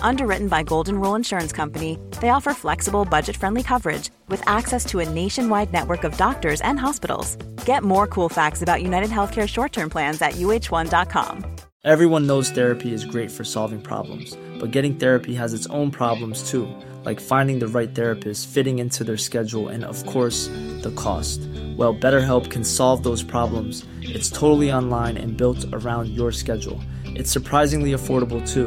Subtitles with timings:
[0.00, 5.00] Underwritten by Golden Rule Insurance Company, they offer flexible, budget friendly coverage with access to
[5.00, 7.36] a nationwide network of doctors and hospitals.
[7.64, 11.44] Get more cool facts about United Healthcare short term plans at uh1.com.
[11.84, 16.50] Everyone knows therapy is great for solving problems, but getting therapy has its own problems
[16.50, 16.68] too,
[17.04, 20.48] like finding the right therapist, fitting into their schedule, and of course,
[20.82, 21.40] the cost.
[21.76, 23.86] Well, BetterHelp can solve those problems.
[24.02, 26.80] It's totally online and built around your schedule.
[27.04, 28.66] It's surprisingly affordable too.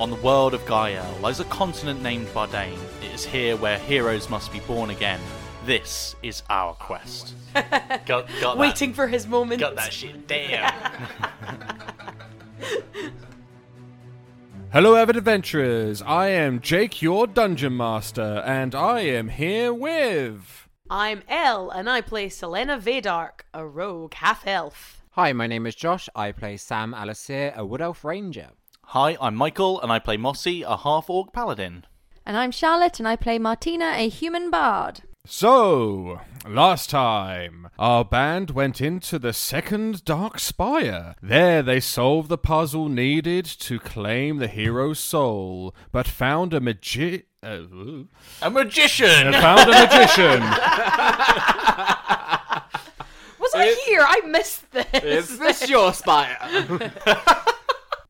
[0.00, 2.76] On the world of Gael lies a continent named Bardain.
[3.02, 5.20] It is here where heroes must be born again.
[5.64, 7.34] This is our quest.
[7.54, 9.60] got, got that- Waiting for his moment.
[9.60, 10.72] Got that shit down.
[14.72, 16.02] Hello, avid adventurers.
[16.02, 20.68] I am Jake, your dungeon master, and I am here with.
[20.90, 25.02] I'm Elle, and I play Selena Vadark, a rogue half elf.
[25.12, 26.08] Hi, my name is Josh.
[26.16, 28.48] I play Sam Alasir, a Wood Elf Ranger.
[28.88, 31.84] Hi, I'm Michael, and I play Mossy, a half orc paladin.
[32.24, 35.02] And I'm Charlotte, and I play Martina, a human bard.
[35.26, 41.16] So, last time, our band went into the second Dark Spire.
[41.20, 47.20] There they solved the puzzle needed to claim the hero's soul, but found a magi.
[47.42, 47.62] Uh.
[48.42, 49.32] A magician!
[49.32, 50.40] found a magician.
[53.40, 54.04] Was I here?
[54.06, 55.02] I missed this.
[55.02, 56.38] Is this your spire?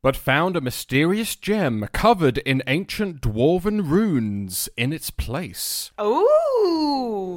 [0.05, 5.93] but found a mysterious gem covered in ancient dwarven runes in its place.
[5.99, 7.33] Ooh.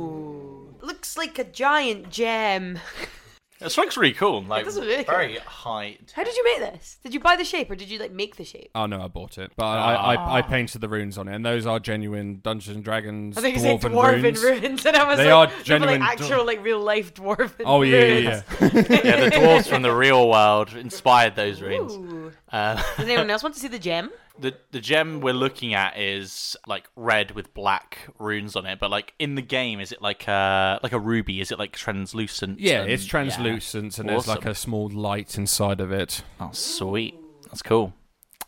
[0.82, 2.78] Looks like a giant gem.
[3.60, 4.44] This looks really cool.
[4.44, 5.16] Like does look really cool.
[5.16, 5.98] very high.
[6.14, 6.98] How did you make this?
[7.04, 8.70] Did you buy the shape or did you like make the shape?
[8.76, 11.46] Oh no, I bought it, but I, I, I painted the runes on it, and
[11.46, 14.44] those are genuine Dungeons and Dragons I think you dwarven said dwarven runes.
[14.44, 14.86] runes.
[14.86, 17.14] and I was They like, are they were, genuine like dwar- actual like real life
[17.16, 17.52] dwarven.
[17.66, 18.74] Oh yeah, yeah, runes.
[18.74, 19.02] yeah.
[19.04, 21.94] Yeah, the dwarves from the real world inspired those runes.
[21.94, 22.32] Ooh.
[22.52, 24.12] Uh, Does anyone else want to see the gem?
[24.40, 28.92] The the gem we're looking at is like red with black runes on it, but
[28.92, 31.42] like in the game, is it like a like a ruby?
[31.42, 32.60] Is it like translucent?
[32.60, 36.24] Yeah, and- it's translucent, and there's like a small light inside of it.
[36.40, 37.16] Oh, sweet.
[37.46, 37.94] That's cool.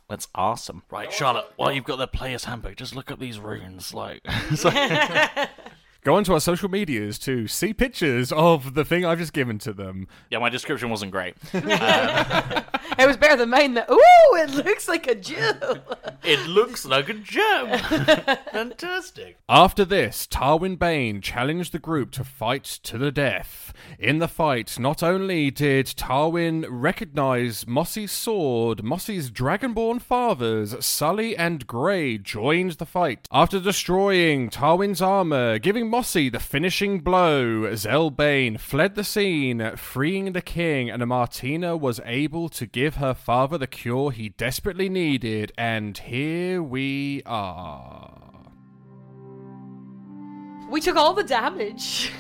[0.10, 0.82] That's awesome.
[0.90, 3.94] Right, Charlotte, while you've got the player's handbook, just look up these runes.
[3.94, 4.22] Like,
[4.64, 5.50] like-
[6.04, 9.74] Go onto our social medias to see pictures of the thing I've just given to
[9.74, 10.08] them.
[10.32, 11.36] yeah, my description wasn't great.
[11.54, 12.64] Um,
[13.00, 13.76] It was better than mine.
[13.76, 15.78] That ooh, it looks like a jewel.
[16.24, 17.80] it looks like a gem.
[18.52, 19.38] Fantastic.
[19.48, 23.74] After this, Tarwyn Bane challenged the group to fight to the death.
[23.98, 31.66] In the fight, not only did Tarwyn recognize Mossy's sword, Mossy's dragonborn fathers, Sully and
[31.66, 33.28] Grey, joined the fight.
[33.32, 40.34] After destroying Tarwyn's armor, giving Mossy the finishing blow, Zell Bane fled the scene, freeing
[40.34, 45.52] the king, and Martina was able to give her father the cure he desperately needed,
[45.58, 48.14] and here we are.
[50.70, 52.12] We took all the damage.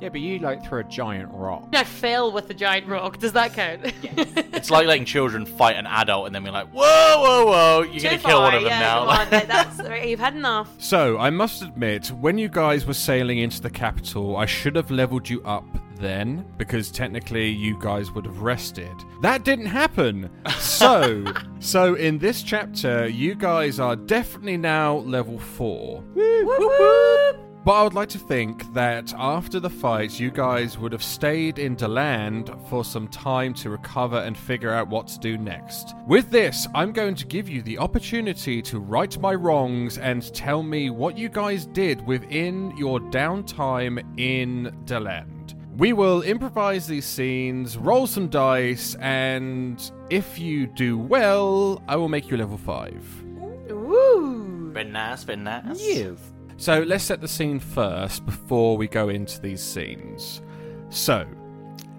[0.00, 1.68] yeah, but you like threw a giant rock.
[1.74, 3.18] I fell with the giant rock.
[3.18, 3.92] Does that count?
[4.02, 8.02] It's like letting children fight an adult and then be like, whoa, whoa, whoa, you're
[8.02, 9.00] going to kill one of them yeah, now.
[9.00, 10.70] Come on, that- that's right, you've had enough.
[10.78, 14.90] So, I must admit, when you guys were sailing into the capital, I should have
[14.90, 15.64] leveled you up
[16.00, 18.92] then, because technically you guys would have rested.
[19.20, 20.30] That didn't happen.
[20.58, 21.24] So,
[21.60, 26.02] so in this chapter, you guys are definitely now level 4.
[27.62, 31.58] But I would like to think that after the fight, you guys would have stayed
[31.58, 35.94] in Daland for some time to recover and figure out what to do next.
[36.06, 40.62] With this, I'm going to give you the opportunity to right my wrongs and tell
[40.62, 45.59] me what you guys did within your downtime in Daland.
[45.76, 52.08] We will improvise these scenes, roll some dice, and if you do well, I will
[52.08, 53.24] make you level 5.
[53.70, 54.70] Woo!
[54.72, 55.80] Very nice, very nice.
[55.80, 56.18] Yes.
[56.56, 60.42] So let's set the scene first before we go into these scenes.
[60.90, 61.26] So,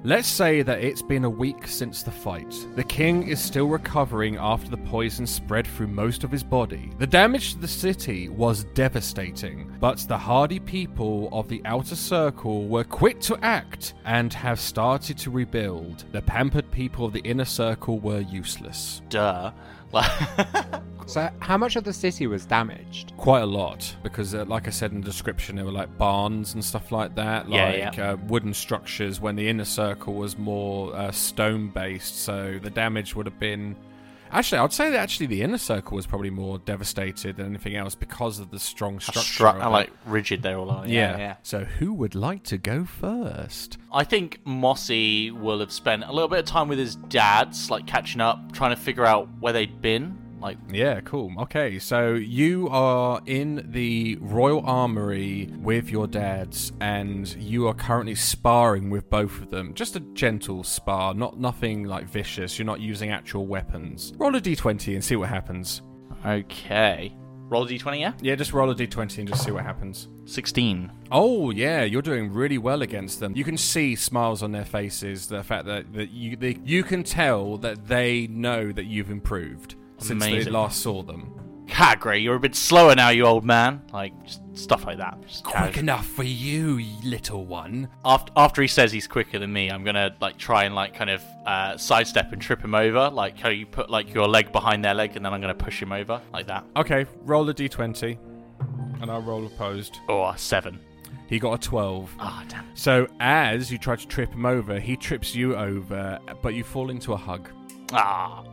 [0.03, 2.53] let's say that it's been a week since the fight.
[2.75, 6.92] The king is still recovering after the poison spread through most of his body.
[6.98, 12.68] The damage to the city was devastating, but the hardy people of the outer circle
[12.68, 16.06] were quick to act and have started to rebuild.
[16.12, 19.01] The pampered people of the inner circle were useless.
[19.09, 19.51] Duh.
[21.07, 23.11] So, how much of the city was damaged?
[23.17, 26.53] quite a lot because uh, like i said in the description there were like barns
[26.53, 30.95] and stuff like that Yeah, like Uh, wooden structures when the inner circle was more
[30.95, 33.75] uh, stone based so the damage would have been
[34.31, 37.95] actually i'd say that actually the inner circle was probably more devastated than anything else
[37.95, 39.69] because of the strong structure stru- of I it.
[39.69, 40.41] like rigid.
[40.41, 40.87] They're all are.
[40.87, 41.11] yeah.
[41.11, 41.35] Yeah, yeah.
[41.43, 46.29] so who would like to go first I think Mossy will have spent a little
[46.29, 49.81] bit of time with his dads, like catching up, trying to figure out where they'd
[49.81, 50.17] been.
[50.41, 51.31] Like, Yeah, cool.
[51.43, 58.15] Okay, so you are in the Royal Armory with your dads, and you are currently
[58.15, 59.73] sparring with both of them.
[59.73, 62.57] Just a gentle spar, not nothing like vicious.
[62.57, 64.13] You're not using actual weapons.
[64.17, 65.81] Roll a d20 and see what happens.
[66.25, 67.13] okay,
[67.47, 68.13] roll a d20, yeah.
[68.21, 70.07] Yeah, just roll a d20 and just see what happens.
[70.25, 70.91] Sixteen.
[71.11, 73.35] Oh yeah, you're doing really well against them.
[73.35, 75.27] You can see smiles on their faces.
[75.27, 79.75] The fact that, that you they, you can tell that they know that you've improved
[80.01, 80.53] since they Amazing.
[80.53, 81.38] last saw them.
[81.69, 81.95] Ha.
[82.13, 83.81] You're a bit slower now, you old man.
[83.94, 85.18] Like just stuff like that.
[85.25, 85.80] Just casual.
[85.80, 87.89] enough for you, little one.
[88.03, 91.09] after after he says he's quicker than me, I'm gonna like try and like kind
[91.09, 94.83] of uh, sidestep and trip him over, like how you put like your leg behind
[94.83, 96.65] their leg, and then I'm gonna push him over like that.
[96.75, 98.18] Okay, roll a d20,
[99.01, 100.00] and I'll roll opposed.
[100.09, 100.80] Or seven.
[101.27, 102.13] He got a 12.
[102.19, 102.65] Ah, damn.
[102.75, 106.89] So as you try to trip him over, he trips you over, but you fall
[106.89, 107.48] into a hug.
[107.94, 108.44] Ah.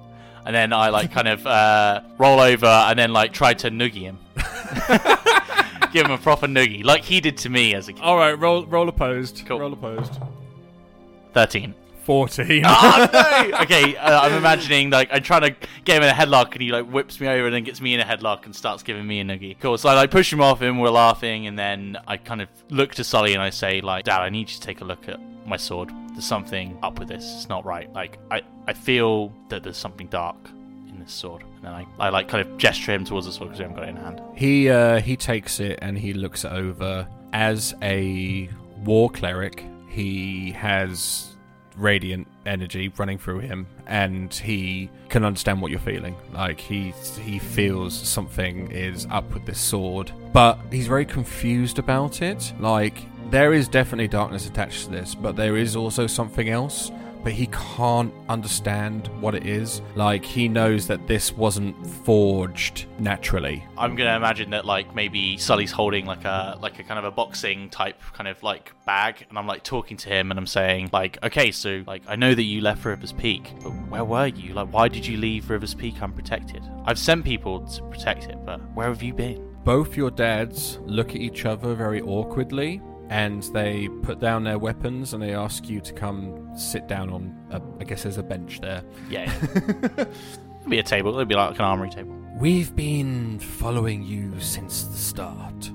[0.49, 4.01] And then I like kind of uh, roll over and then like try to noogie
[4.01, 4.19] him.
[5.93, 8.01] Give him a proper noogie, like he did to me as a kid.
[8.01, 9.45] All right, roll roll opposed.
[9.45, 9.61] Cool.
[9.61, 10.19] Roll opposed.
[11.35, 11.75] Thirteen.
[12.09, 12.63] 14.
[12.65, 13.59] oh no!
[13.65, 15.51] Okay, uh, I'm imagining like I'm trying to
[15.85, 17.93] get him in a headlock, and he like whips me over, and then gets me
[17.93, 19.61] in a headlock and starts giving me a noogie.
[19.61, 19.77] Cool.
[19.77, 22.95] So I like push him off, and we're laughing, and then I kind of look
[22.95, 25.21] to Sully and I say like, Dad, I need you to take a look at
[25.47, 25.91] my sword.
[26.13, 27.25] There's something up with this.
[27.37, 27.93] It's not right.
[27.93, 30.39] Like I I feel that there's something dark
[30.89, 33.51] in this sword, and then I I like kind of gesture him towards the sword
[33.51, 34.23] because I haven't got it in hand.
[34.35, 37.07] He uh, he takes it and he looks it over.
[37.35, 38.49] As a
[38.83, 41.35] war cleric, he has
[41.79, 46.17] radiant energy running through him, and he can understand what you're feeling.
[46.33, 52.23] Like he he feels something is up with this sword, but he's very confused about
[52.23, 52.53] it.
[52.59, 56.91] Like there is definitely darkness attached to this, but there is also something else.
[57.23, 59.83] But he can't understand what it is.
[59.95, 63.65] Like he knows that this wasn't forged naturally.
[63.77, 67.11] I'm gonna imagine that like maybe Sully's holding like a like a kind of a
[67.11, 70.91] boxing type kind of like bag, and I'm like talking to him, and I'm saying
[70.93, 74.55] like, okay, so like I know that you left Rivers Peak, but where were you?
[74.55, 76.63] Like, why did you leave Rivers Peak unprotected?
[76.85, 79.45] I've sent people to protect it, but where have you been?
[79.65, 85.15] Both your dads look at each other very awkwardly and they put down their weapons
[85.15, 88.61] and they ask you to come sit down on, a, I guess there's a bench
[88.61, 88.83] there.
[89.09, 91.11] Yeah, it'll be a table.
[91.13, 92.15] It'll be like an armory table.
[92.39, 95.71] We've been following you since the start.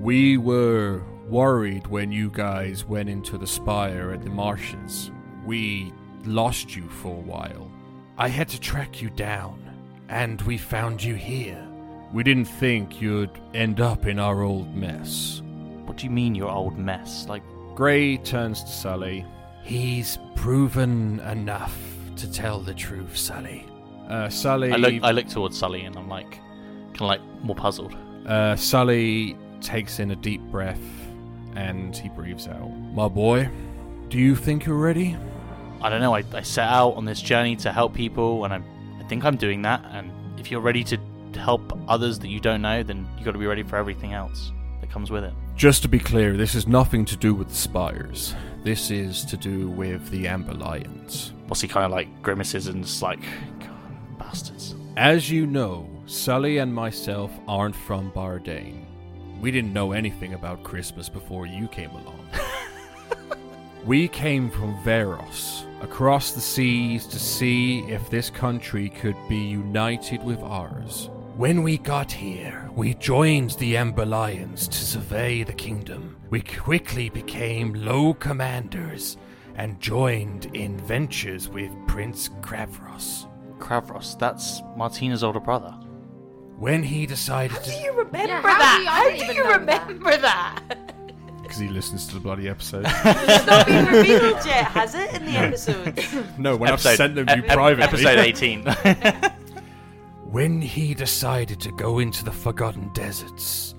[0.00, 5.10] We were worried when you guys went into the spire at the marshes.
[5.44, 5.92] We
[6.24, 7.70] lost you for a while.
[8.16, 9.62] I had to track you down,
[10.08, 11.66] and we found you here.
[12.12, 15.42] We didn't think you'd end up in our old mess.
[15.88, 17.26] What do you mean, your old mess?
[17.28, 17.42] Like,
[17.74, 19.24] Gray turns to Sully.
[19.62, 21.76] He's proven enough
[22.16, 23.64] to tell the truth, Sully.
[24.06, 24.70] Uh, Sully.
[24.70, 26.32] I look I look towards Sully, and I'm like,
[26.88, 27.96] kind of like more puzzled.
[28.26, 30.80] Uh, Sully takes in a deep breath
[31.56, 32.68] and he breathes out.
[32.68, 33.48] My boy,
[34.08, 35.16] do you think you're ready?
[35.80, 36.14] I don't know.
[36.14, 38.60] I, I set out on this journey to help people, and I,
[39.00, 39.84] I think I'm doing that.
[39.90, 40.98] And if you're ready to
[41.34, 44.52] help others that you don't know, then you've got to be ready for everything else
[44.80, 45.32] that comes with it.
[45.58, 48.32] Just to be clear, this is nothing to do with the spires.
[48.62, 51.32] This is to do with the Amber Lions.
[51.48, 53.18] What's he kind of like grimaces and just like,
[53.58, 54.76] God, bastards.
[54.96, 58.84] As you know, Sully and myself aren't from Bardane.
[59.40, 62.24] We didn't know anything about Christmas before you came along.
[63.84, 70.22] we came from Veros, across the seas to see if this country could be united
[70.22, 71.10] with ours.
[71.38, 76.16] When we got here, we joined the Ember Lions to survey the kingdom.
[76.30, 79.16] We quickly became low commanders
[79.54, 83.28] and joined in ventures with Prince Kravros.
[83.60, 85.70] Kravros, that's Martina's older brother.
[86.58, 88.84] When he decided How do you remember Yeah, how that?
[88.88, 90.60] I how don't do you remember that?
[91.40, 92.84] Because he listens to the bloody episode.
[92.88, 95.98] it's not been revealed yet, has it, in the episode?
[96.36, 98.04] no, when I've sent them to you ep- ep- privately.
[98.04, 98.64] Episode 18.
[100.30, 103.74] When he decided to go into the Forgotten Deserts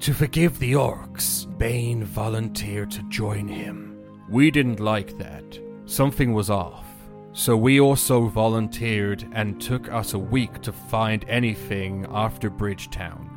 [0.00, 3.98] to forgive the orcs, Bane volunteered to join him.
[4.28, 5.58] We didn't like that.
[5.86, 6.84] Something was off.
[7.32, 13.30] So we also volunteered and took us a week to find anything after Bridgetown.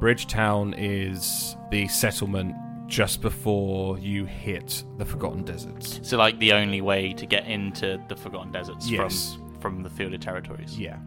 [0.00, 2.54] Bridgetown is the settlement
[2.88, 6.00] just before you hit the Forgotten Deserts.
[6.02, 9.34] so, like, the only way to get into the Forgotten Deserts Yes.
[9.34, 10.78] from, from the Fielded Territories.
[10.78, 10.98] Yeah.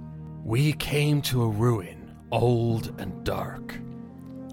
[0.47, 3.77] We came to a ruin, old and dark.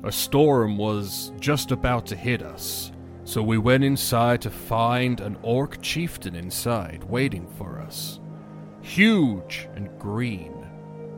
[0.02, 2.90] A storm was just about to hit us,
[3.22, 8.18] so we went inside to find an orc chieftain inside waiting for us.
[8.82, 10.66] Huge and green.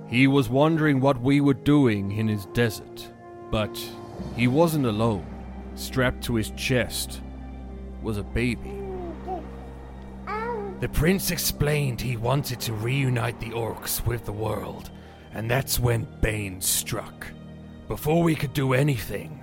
[0.09, 3.11] He was wondering what we were doing in his desert,
[3.50, 3.83] but
[4.37, 5.25] he wasn't alone.
[5.75, 7.23] Strapped to his chest
[8.02, 8.75] was a baby.
[10.78, 14.90] The prince explained he wanted to reunite the orcs with the world,
[15.33, 17.26] and that's when Bane struck.
[17.88, 19.42] Before we could do anything,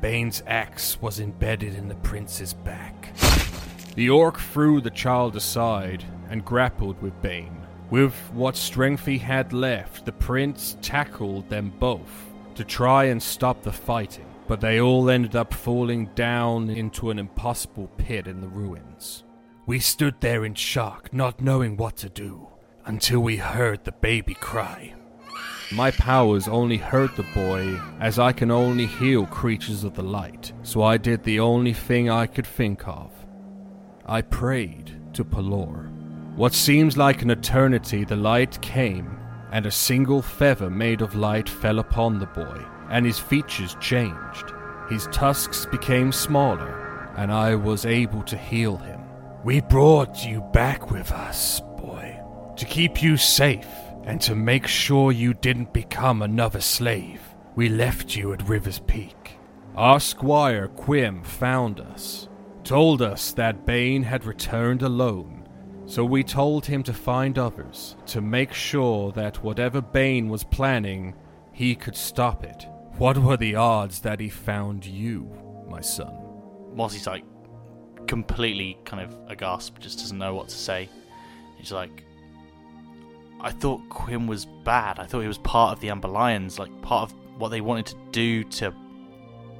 [0.00, 3.12] Bane's axe was embedded in the prince's back.
[3.96, 7.66] The orc threw the child aside and grappled with Bane.
[7.90, 13.64] With what strength he had left, the prince tackled them both to try and stop
[13.64, 18.46] the fighting, but they all ended up falling down into an impossible pit in the
[18.46, 19.24] ruins.
[19.68, 22.48] We stood there in shock, not knowing what to do,
[22.86, 24.94] until we heard the baby cry.
[25.70, 30.54] My powers only hurt the boy, as I can only heal creatures of the light,
[30.62, 33.10] so I did the only thing I could think of.
[34.06, 35.92] I prayed to Pelor.
[36.34, 39.18] What seems like an eternity, the light came,
[39.52, 44.54] and a single feather made of light fell upon the boy, and his features changed.
[44.88, 48.97] His tusks became smaller, and I was able to heal him.
[49.44, 52.20] We brought you back with us, boy,
[52.56, 53.68] to keep you safe
[54.02, 57.22] and to make sure you didn't become another slave.
[57.54, 59.38] We left you at River's Peak.
[59.76, 62.28] Our squire, Quim, found us,
[62.64, 65.48] told us that Bane had returned alone,
[65.86, 71.14] so we told him to find others, to make sure that whatever Bane was planning,
[71.52, 72.66] he could stop it.
[72.96, 75.30] What were the odds that he found you,
[75.68, 76.12] my son?
[76.74, 77.24] Mossy's like
[78.08, 80.88] completely kind of aghast, just doesn't know what to say.
[81.56, 82.04] He's like,
[83.40, 84.98] I thought Quinn was bad.
[84.98, 87.86] I thought he was part of the Amber Lions, like part of what they wanted
[87.86, 88.74] to do to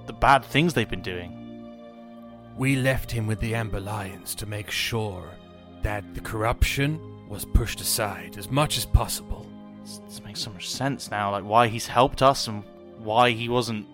[0.07, 1.35] the bad things they've been doing.
[2.57, 5.31] We left him with the Amber Lions to make sure
[5.83, 9.47] that the corruption was pushed aside as much as possible.
[9.83, 12.65] This, this makes so much sense now, like why he's helped us and
[12.99, 13.87] why he wasn't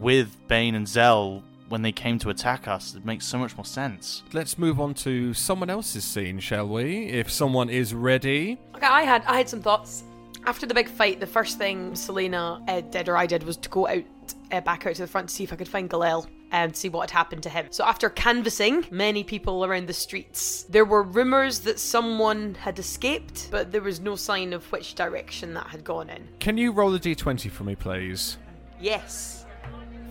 [0.00, 2.94] with Bane and Zell when they came to attack us.
[2.94, 4.22] It makes so much more sense.
[4.32, 7.06] Let's move on to someone else's scene, shall we?
[7.06, 8.58] If someone is ready.
[8.74, 10.04] Okay, I had I had some thoughts.
[10.46, 13.68] After the big fight, the first thing Selena uh, did or I did was to
[13.68, 14.04] go out
[14.50, 16.88] uh, back out to the front to see if I could find Galel and see
[16.88, 17.66] what had happened to him.
[17.70, 23.48] So after canvassing many people around the streets, there were rumors that someone had escaped,
[23.50, 26.26] but there was no sign of which direction that had gone in.
[26.40, 28.36] Can you roll a d20 for me, please?
[28.80, 29.39] Yes.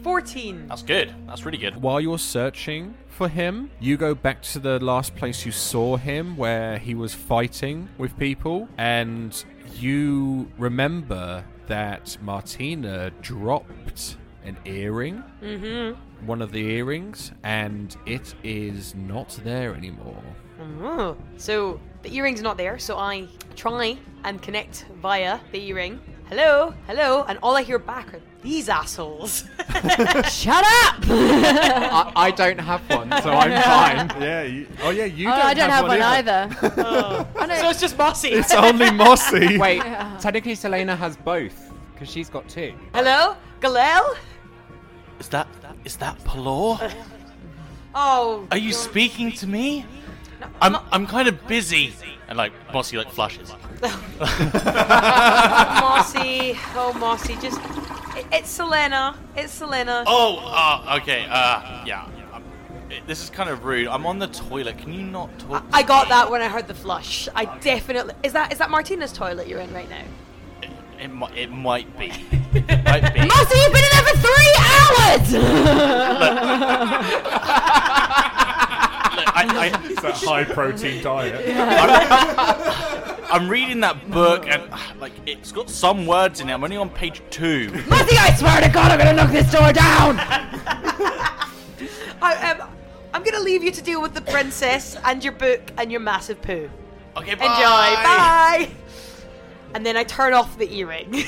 [0.03, 0.67] 14.
[0.67, 1.13] That's good.
[1.27, 1.81] That's really good.
[1.81, 6.37] While you're searching for him, you go back to the last place you saw him
[6.37, 9.43] where he was fighting with people, and
[9.75, 15.23] you remember that Martina dropped an earring.
[15.41, 16.25] Mm-hmm.
[16.25, 20.23] One of the earrings, and it is not there anymore.
[20.81, 21.15] Oh.
[21.37, 25.99] So the earring's not there, so I try and connect via the earring.
[26.29, 29.43] Hello, hello, and all I hear back are these assholes.
[30.29, 30.95] Shut up!
[31.07, 33.51] I, I don't have one, so I'm
[34.09, 34.21] fine.
[34.21, 34.43] Yeah.
[34.43, 35.05] You, oh, yeah.
[35.05, 36.47] You oh, I don't have, one either.
[36.49, 37.27] I don't- oh.
[37.35, 38.29] oh, so it's just Mossy.
[38.29, 39.57] It's only Mossy.
[39.57, 39.81] Wait,
[40.19, 42.73] technically Selena has both, because she's got two.
[42.93, 44.15] hello, Galel.
[45.19, 45.47] Is that
[45.83, 46.91] is that Palor?
[47.93, 49.85] Oh, Are you speaking to me?
[50.61, 51.93] I'm I'm kind of busy.
[52.29, 53.51] And like Mossy like flushes.
[55.81, 57.59] Mossy, oh Mossy, just
[58.31, 59.15] It's Selena.
[59.35, 60.03] It's Selena.
[60.07, 61.25] Oh, uh, okay.
[61.29, 62.05] Uh, yeah.
[62.33, 62.43] Um,
[62.89, 63.87] it- This is kind of rude.
[63.87, 64.77] I'm on the toilet.
[64.77, 65.63] Can you not talk?
[65.73, 66.09] I to got me?
[66.09, 67.27] that when I heard the flush.
[67.35, 70.03] I definitely is that is that Martina's toilet you're in right now?
[70.61, 72.07] It, it, mi- it might be.
[72.07, 72.13] It
[72.85, 73.19] might be.
[73.25, 75.33] Mossy, you've been in there for three hours.
[79.29, 81.45] Look, I, I, It's a high protein diet.
[83.31, 84.63] I'm reading that book and
[84.99, 86.53] like it's got some words in it.
[86.53, 87.69] I'm only on page two.
[87.87, 90.15] Mossy, I swear to God, I'm gonna knock this door down.
[92.21, 92.69] I, um,
[93.13, 96.41] I'm gonna leave you to deal with the princess and your book and your massive
[96.41, 96.69] poo.
[97.17, 97.45] Okay, Enjoy.
[97.45, 98.69] Bye.
[99.75, 101.23] And then I turn off the earring.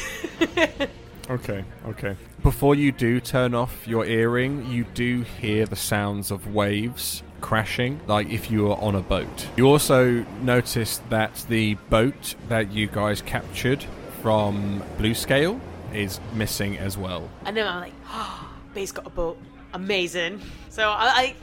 [1.29, 2.17] Okay, okay.
[2.43, 7.99] Before you do turn off your earring, you do hear the sounds of waves crashing,
[8.07, 9.47] like if you were on a boat.
[9.57, 13.83] You also notice that the boat that you guys captured
[14.21, 15.59] from Blue Scale
[15.93, 17.29] is missing as well.
[17.45, 19.37] and then I'm like, oh, Bay's got a boat.
[19.73, 20.41] Amazing.
[20.69, 21.35] So I.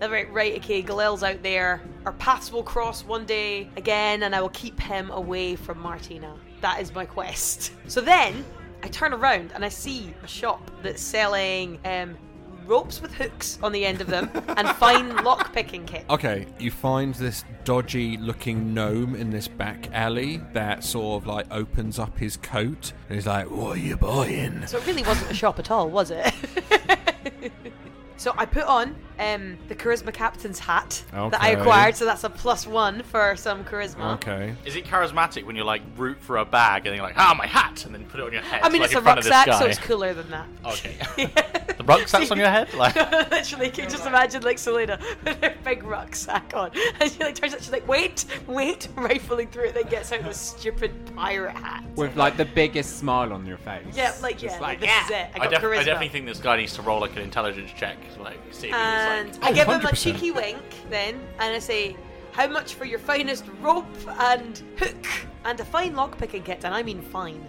[0.00, 1.82] I right, right, okay, Galil's out there.
[2.06, 6.36] Our paths will cross one day again, and I will keep him away from Martina.
[6.60, 7.72] That is my quest.
[7.88, 8.44] So then,
[8.84, 12.16] I turn around and I see a shop that's selling um,
[12.64, 16.04] ropes with hooks on the end of them and fine lock picking kit.
[16.10, 21.46] Okay, you find this dodgy looking gnome in this back alley that sort of like
[21.50, 24.66] opens up his coat and he's like, What are you buying?
[24.66, 26.32] So it really wasn't a shop at all, was it?
[28.16, 32.30] so I put on um, the charisma captain's hat that I acquired, so that's a
[32.30, 34.14] plus one for some charisma.
[34.14, 34.54] Okay.
[34.64, 37.46] Is it charismatic when you like root for a bag and you're like, ah, my
[37.46, 38.60] hat, and then put it on your head?
[38.62, 40.46] I mean, like it's a front of this rucksack, so it's cooler than that.
[40.64, 40.96] Okay.
[41.76, 42.68] the rucksack's on your head?
[42.74, 42.96] Like,
[43.30, 47.34] Literally, can you just imagine like Selena with her big rucksack on, and she like
[47.34, 51.52] turns out she's like, "Wait, wait!" rifling through it, then gets out this stupid pirate
[51.52, 51.84] hat.
[51.94, 53.84] With like the biggest smile on your face.
[53.94, 55.14] yeah, like Just yeah, like, like, this is it.
[55.14, 55.78] I I, got def- charisma.
[55.78, 58.74] I definitely think this guy needs to roll like an intelligence check, like see if
[58.74, 60.02] and he's I like, give him a 100%.
[60.02, 61.96] cheeky wink then, and I say,
[62.32, 63.86] "How much for your finest rope
[64.18, 65.06] and hook
[65.44, 67.44] and a fine lockpicking kit?" And I mean fine,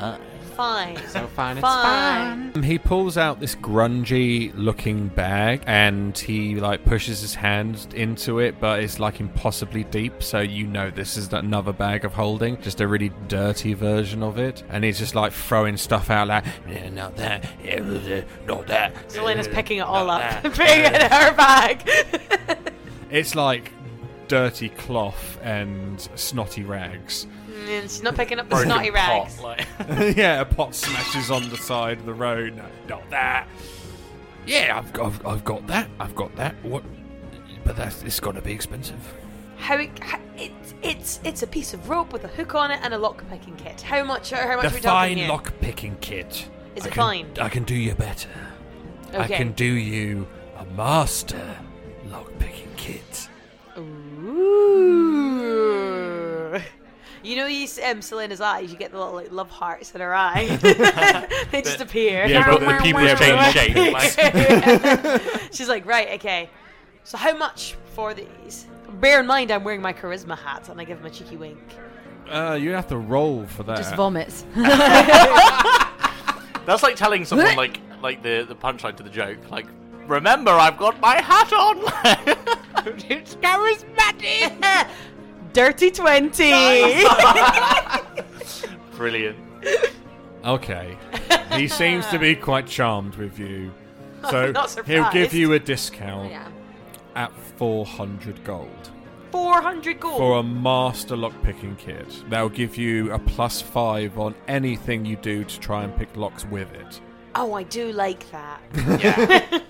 [0.00, 0.20] fine.
[0.54, 2.52] fine, So fine, it's fine.
[2.54, 8.38] Um, He pulls out this grungy looking bag and he like pushes his hand into
[8.38, 12.60] it, but it's like impossibly deep, so you know this is another bag of holding,
[12.62, 14.62] just a really dirty version of it.
[14.68, 19.10] And he's just like throwing stuff out like, yeah, not that, yeah, not that.
[19.10, 22.58] Selena's picking it all not up, that." putting it in her bag.
[23.10, 23.72] It's like
[24.28, 27.26] dirty cloth and snotty rags.
[27.68, 29.40] And she's not picking up the Broken snotty pot, rags.
[29.40, 29.66] like-
[30.16, 32.56] yeah, a pot smashes on the side of the road.
[32.56, 33.46] No, not that.
[34.46, 35.88] Yeah, I've got, I've, I've got that.
[36.00, 36.54] I've got that.
[36.62, 36.82] What?
[37.64, 38.98] But that's it's got to be expensive.
[39.56, 42.80] How, it, how it's it's it's a piece of rope with a hook on it
[42.82, 43.80] and a lock picking kit.
[43.80, 44.30] How much?
[44.30, 45.28] How much The are we talking fine here?
[45.28, 46.46] lock picking kit.
[46.76, 47.26] Is I it can, fine?
[47.40, 48.28] I can do you better.
[49.08, 49.18] Okay.
[49.18, 50.26] I can do you
[50.58, 51.56] a master
[52.08, 53.28] lock picking kit.
[53.78, 55.23] Ooh.
[57.24, 58.70] You know, you see, um, Selena's eyes.
[58.70, 60.56] You get the little like love hearts in her eye.
[61.50, 62.26] they just appear.
[62.26, 63.74] Yeah, but the people change shape.
[63.92, 64.12] Like,
[65.52, 66.50] She's like, right, okay.
[67.02, 68.66] So how much for these?
[69.00, 71.58] Bear in mind, I'm wearing my charisma hat, and I give him a cheeky wink.
[72.28, 73.78] Uh, you have to roll for that.
[73.78, 74.44] Just vomits.
[76.66, 79.50] that's like telling someone like like the the punchline to the joke.
[79.50, 79.66] Like,
[80.06, 81.78] remember, I've got my hat on.
[83.08, 84.88] it's charismatic.
[85.54, 87.04] Dirty 20!
[88.96, 89.38] Brilliant.
[90.44, 90.98] Okay.
[91.52, 93.72] he seems to be quite charmed with you.
[94.30, 96.48] So Not he'll give you a discount yeah.
[97.14, 98.90] at 400 gold.
[99.32, 100.16] 400 gold.
[100.16, 102.24] For a master lockpicking kit.
[102.30, 106.46] They'll give you a plus five on anything you do to try and pick locks
[106.46, 107.02] with it.
[107.34, 108.60] Oh, I do like that.
[109.00, 109.60] Yeah.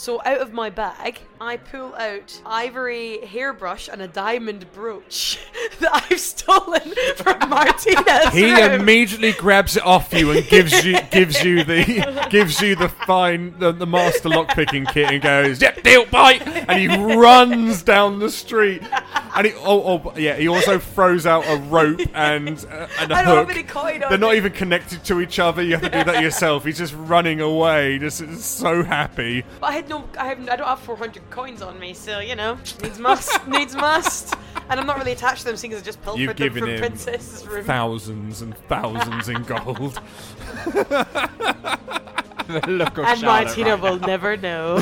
[0.00, 5.38] So out of my bag, I pull out ivory hairbrush and a diamond brooch
[5.80, 8.80] that I've stolen from Martina's He room.
[8.80, 13.58] immediately grabs it off you and gives you gives you the gives you the fine
[13.58, 18.30] the, the master lockpicking kit and goes, "Yep, deal, bite!" And he runs down the
[18.30, 18.82] street.
[19.34, 23.14] And he oh, oh yeah, he also throws out a rope and uh, and a
[23.14, 23.48] I don't hook.
[23.48, 25.62] have any coin on They're not even connected to each other.
[25.62, 26.64] You have to do that yourself.
[26.64, 29.44] He's just running away, just so happy.
[29.60, 32.34] But I had no, I have, I don't have 400 coins on me, so you
[32.34, 34.34] know, needs must, needs must.
[34.68, 36.60] And I'm not really attached to them, seeing as I just pilfered You've them given
[36.62, 37.64] from him Princess's room.
[37.64, 40.00] thousands and thousands in gold.
[42.50, 44.06] the look of and Martina right will now.
[44.06, 44.76] never know.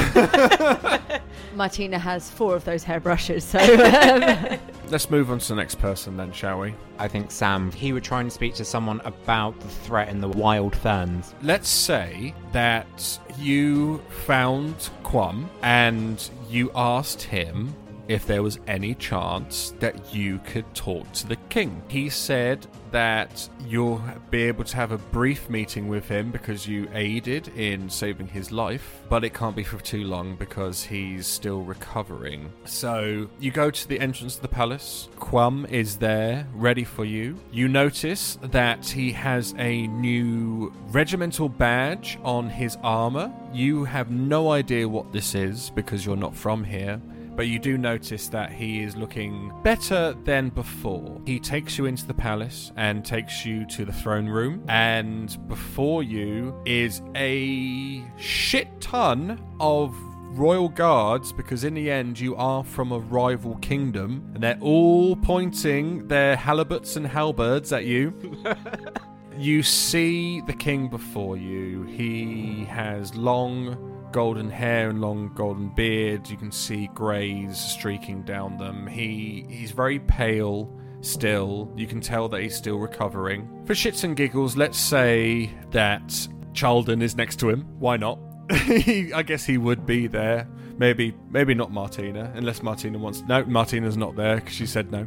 [1.54, 4.58] Martina has four of those hairbrushes, so um,
[4.90, 6.74] Let's move on to the next person then, shall we?
[6.98, 10.28] I think Sam, he would try and speak to someone about the threat in the
[10.28, 11.34] wild ferns.
[11.42, 17.74] Let's say that you found Quam and you asked him
[18.08, 21.82] if there was any chance that you could talk to the king.
[21.88, 26.88] He said that you'll be able to have a brief meeting with him because you
[26.94, 31.60] aided in saving his life, but it can't be for too long because he's still
[31.60, 32.50] recovering.
[32.64, 35.08] So you go to the entrance of the palace.
[35.18, 37.36] Quam is there, ready for you.
[37.52, 43.30] You notice that he has a new regimental badge on his armor.
[43.52, 47.00] You have no idea what this is because you're not from here
[47.38, 51.20] but you do notice that he is looking better than before.
[51.24, 56.02] He takes you into the palace and takes you to the throne room, and before
[56.02, 59.96] you is a shit ton of
[60.36, 65.14] royal guards because in the end you are from a rival kingdom and they're all
[65.14, 68.12] pointing their halibuts and halberds at you
[69.38, 76.28] you see the king before you he has long golden hair and long golden beard.
[76.28, 78.86] You can see greys streaking down them.
[78.86, 81.72] He he's very pale still.
[81.76, 83.62] You can tell that he's still recovering.
[83.66, 87.62] For shits and giggles, let's say that Chalden is next to him.
[87.78, 88.18] Why not?
[88.50, 90.48] I guess he would be there.
[90.78, 93.22] Maybe, maybe not Martina, unless Martina wants.
[93.22, 95.06] No, Martina's not there because she said no.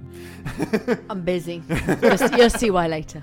[1.10, 1.64] I'm busy.
[2.38, 3.22] You'll see why later.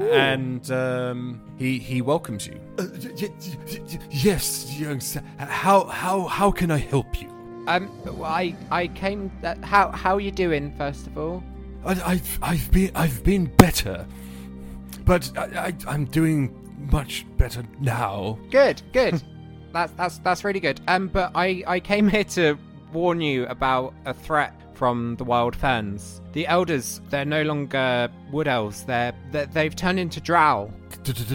[0.00, 2.60] And um, he he welcomes you.
[2.78, 3.30] Uh, y- y-
[3.68, 5.24] y- yes, young Sam.
[5.38, 7.28] How how how can I help you?
[7.66, 9.30] Um, well, I I came.
[9.42, 10.74] Uh, how how are you doing?
[10.76, 11.42] First of all,
[11.84, 14.06] I, I've I've been I've been better,
[15.04, 16.54] but I, I I'm doing
[16.90, 18.38] much better now.
[18.50, 19.22] good, good.
[19.72, 20.80] that's that's that's really good.
[20.88, 22.58] Um, but I I came here to
[22.92, 26.20] warn you about a threat from the wild ferns.
[26.32, 28.84] The elders, they're no longer wood elves.
[28.84, 30.72] They're, they they've turned into drow.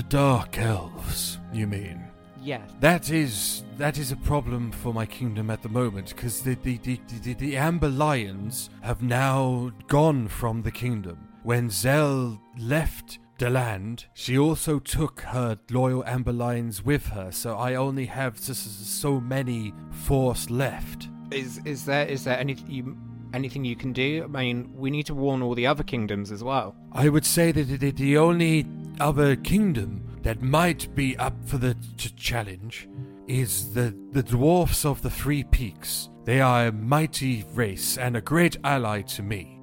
[0.10, 2.04] Dark elves, you mean?
[2.42, 2.62] Yeah.
[2.80, 6.78] That is that is a problem for my kingdom at the moment because the the,
[6.78, 11.18] the, the the Amber Lions have now gone from the kingdom.
[11.44, 17.32] When Zell left the land, she also took her loyal Amber Lions with her.
[17.32, 21.08] So I only have s- s- so many force left.
[21.32, 22.98] Is is there is there any you,
[23.34, 24.24] anything you can do?
[24.24, 26.76] I mean, we need to warn all the other kingdoms as well.
[26.92, 28.66] I would say that the, the only
[29.00, 32.90] other kingdom that might be up for the ch- challenge
[33.28, 36.10] is the, the dwarfs of the Three Peaks.
[36.26, 39.60] They are a mighty race and a great ally to me.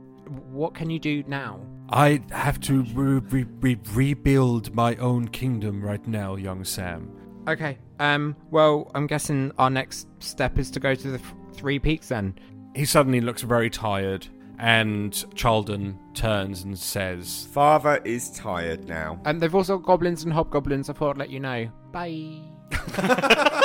[0.50, 1.60] What can you do now?
[1.90, 7.10] I have to re- re- re- rebuild my own kingdom right now, young Sam.
[7.48, 7.78] Okay.
[8.00, 8.34] Um.
[8.50, 12.34] Well, I'm guessing our next step is to go to the th- Three Peaks then.
[12.76, 14.26] He suddenly looks very tired,
[14.58, 19.18] and Chalden turns and says, Father is tired now.
[19.24, 20.90] And they've also got goblins and hobgoblins.
[20.90, 21.68] I thought I'd let you know.
[21.90, 22.42] Bye.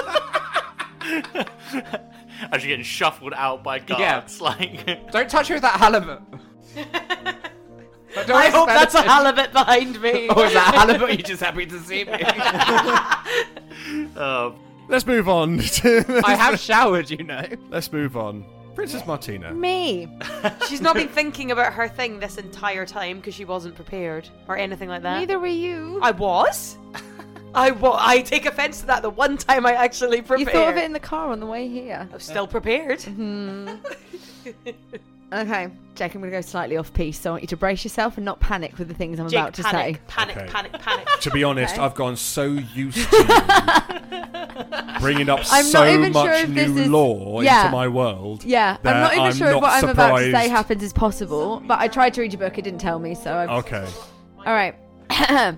[2.52, 6.22] As you're getting shuffled out by guards, like Don't touch me with that halibut.
[8.34, 10.28] I hope that's a halibut behind me.
[10.32, 11.10] Oh, is that a halibut?
[11.10, 12.14] You're just happy to see me.
[14.16, 14.56] um,
[14.88, 15.60] Let's move on.
[15.60, 17.46] to- I have showered, you know.
[17.70, 18.46] Let's move on.
[18.76, 19.54] Princess Martina.
[19.54, 20.08] Me.
[20.70, 24.58] She's not been thinking about her thing this entire time because she wasn't prepared or
[24.58, 25.20] anything like that.
[25.20, 26.00] Neither were you.
[26.02, 26.78] I was.
[27.54, 29.02] I wa- I take offense to that.
[29.02, 30.40] The one time I actually prepared.
[30.40, 32.08] you thought of it in the car on the way here.
[32.14, 33.00] I'm still prepared.
[33.00, 33.76] Mm-hmm.
[35.34, 37.86] Okay, Jake, I'm going to go slightly off piece, so I want you to brace
[37.86, 40.02] yourself and not panic with the things I'm Jake, about to panic, say.
[40.08, 40.48] panic, Okay.
[40.52, 41.08] panic, panic.
[41.22, 41.84] To be honest, Okay.
[41.84, 46.56] I've gone so used to bringing up I'm so not even much sure if new
[46.74, 47.62] this is- lore Yeah.
[47.62, 48.44] into my world.
[48.44, 50.84] Yeah, I'm not even I'm sure if not what I'm about to say surprised- happens
[50.84, 53.50] is possible, but I tried to read your book, it didn't tell me, so I've...
[53.66, 53.88] Okay.
[54.46, 54.76] All right.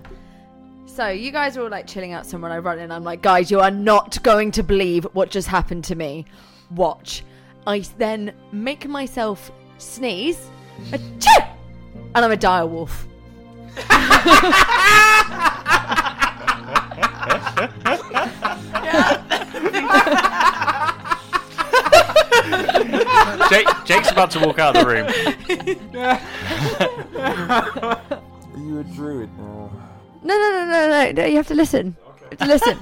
[0.86, 2.52] so you guys are all like chilling out somewhere.
[2.52, 2.92] and I run in.
[2.92, 6.26] I'm like, guys, you are not going to believe what just happened to me.
[6.70, 7.24] Watch.
[7.66, 9.50] I s- then make myself
[9.84, 10.50] sneeze,
[10.90, 11.48] Achoo!
[12.14, 13.06] and I'm a dire wolf.
[23.50, 25.06] Jake, Jake's about to walk out of the room.
[28.54, 29.70] Are you a druid now?
[30.22, 31.12] No, no, no, no, no.
[31.12, 31.96] no you have to listen.
[32.30, 32.78] You have to listen.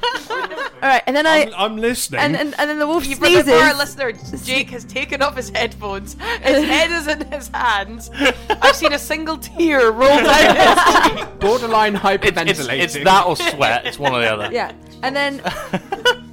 [0.82, 1.44] all right, and then I.
[1.44, 2.20] I'm, I'm listening.
[2.20, 3.52] and, and, and then the wolf You for the sneezes.
[3.52, 4.12] for our listener,
[4.44, 6.14] Jake has taken off his headphones.
[6.42, 8.10] His head is in his hands.
[8.50, 11.38] I've seen a single tear roll down his cheek.
[11.38, 12.80] Borderline It's, hyperventilating.
[12.80, 13.86] it's, it's that or sweat.
[13.86, 14.48] It's one or the other.
[14.52, 14.72] Yeah.
[15.04, 15.40] And then,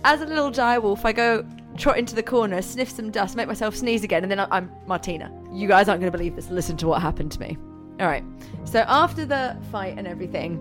[0.03, 1.45] as a little dire wolf, I go
[1.77, 4.71] trot into the corner, sniff some dust, make myself sneeze again, and then I- I'm
[4.85, 5.31] Martina.
[5.51, 6.49] you guys aren't going to believe this.
[6.49, 7.57] Listen to what happened to me.
[7.99, 8.23] All right.
[8.65, 10.59] So after the fight and everything,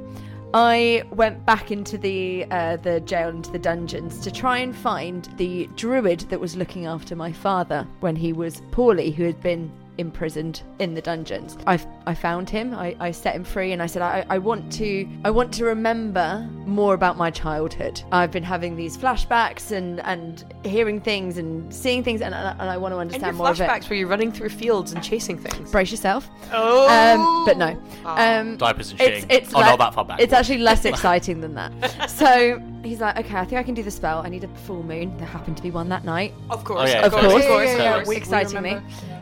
[0.54, 5.28] I went back into the uh, the jail, into the dungeons, to try and find
[5.36, 9.70] the druid that was looking after my father when he was poorly, who had been
[9.98, 11.58] imprisoned in the dungeons.
[11.66, 12.74] I, I found him.
[12.74, 15.64] I, I set him free, and I said, I, I want to I want to
[15.64, 18.00] remember more about my childhood.
[18.12, 22.76] I've been having these flashbacks and and hearing things and seeing things, and, and I
[22.76, 23.68] want to And understand your more of it.
[23.68, 25.70] flashbacks where you're running through fields and chasing things.
[25.70, 26.28] Brace yourself.
[26.52, 26.88] Oh.
[26.88, 27.76] Um, but no.
[28.04, 29.32] Um, Diapers and it's, shitting.
[29.32, 30.20] it's oh, le- not that far back.
[30.20, 31.72] It's actually less exciting than that.
[32.18, 34.20] So he's like, okay, I think I can do the spell.
[34.24, 35.16] I need a full moon.
[35.18, 36.34] There happened to be one that night.
[36.50, 36.80] Of course.
[36.82, 37.30] Oh, yeah, Of totally.
[37.32, 37.66] course, Of course.
[37.66, 38.08] yeah, of yeah, course.
[38.08, 38.14] yeah.
[38.18, 38.70] exciting me.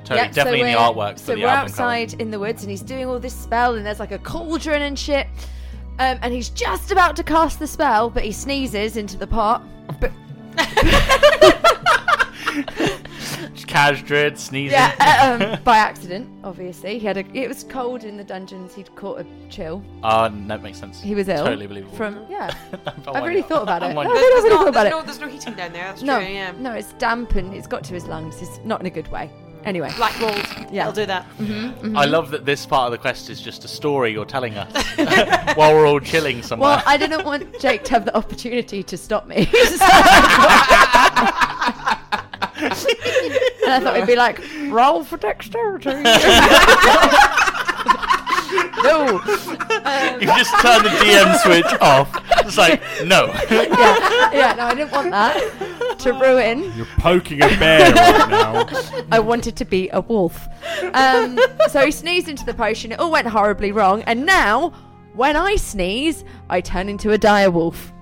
[0.05, 1.83] Totally, Yep, so definitely in the we're- artwork for so the we're album cover.
[1.83, 4.83] outside in the woods, and he's doing all this spell, and there's like a cauldron
[4.83, 5.27] and shit.
[5.99, 9.62] Um, and he's just about to cast the spell, but he sneezes into the pot.
[10.01, 10.12] But
[13.66, 14.72] Cash Dread sneezing.
[14.79, 16.98] yeah, um, by accident, obviously.
[16.98, 17.24] He had a.
[17.37, 18.74] It was cold in the dungeons.
[18.74, 19.83] He'd caught a chill.
[20.02, 21.00] Oh, that makes sense.
[21.00, 21.44] He was ill.
[21.44, 21.96] Totally believable.
[21.96, 22.55] From yeah.
[22.87, 23.87] I'm I've really thought about it.
[23.96, 24.96] I'm really, There's, no, thought about there's, it.
[24.98, 25.85] no, there's no heating down there.
[25.85, 26.29] That's No, true.
[26.29, 26.52] Yeah.
[26.59, 28.40] no, it's damp and it's got to his lungs.
[28.40, 29.31] It's not in a good way.
[29.64, 30.46] Anyway, Black mold.
[30.72, 30.87] Yeah.
[30.87, 31.26] I'll do that.
[31.38, 31.96] Mm-hmm.
[31.96, 34.70] I love that this part of the quest is just a story you're telling us
[35.57, 36.68] while we're all chilling somewhere.
[36.76, 39.48] well, I didn't want Jake to have the opportunity to stop me.
[43.66, 45.90] And I thought we'd be like, roll for dexterity.
[48.83, 49.20] no.
[50.20, 52.09] you just turn the DM switch off.
[52.38, 53.26] It's like, no.
[53.50, 56.72] yeah, yeah, no, I didn't want that to ruin.
[56.76, 58.66] You're poking a bear right now.
[59.11, 60.46] I wanted to be a wolf.
[60.92, 62.92] Um, so he sneezed into the potion.
[62.92, 64.02] It all went horribly wrong.
[64.02, 64.72] And now,
[65.14, 67.92] when I sneeze, I turn into a dire wolf.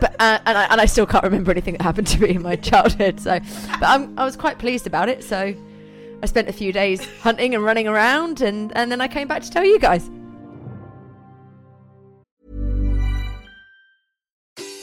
[0.00, 2.42] But uh, and I and I still can't remember anything that happened to me in
[2.42, 3.20] my childhood.
[3.20, 3.38] So,
[3.80, 5.22] but I'm, I was quite pleased about it.
[5.24, 5.54] So,
[6.22, 9.42] I spent a few days hunting and running around, and and then I came back
[9.42, 10.10] to tell you guys.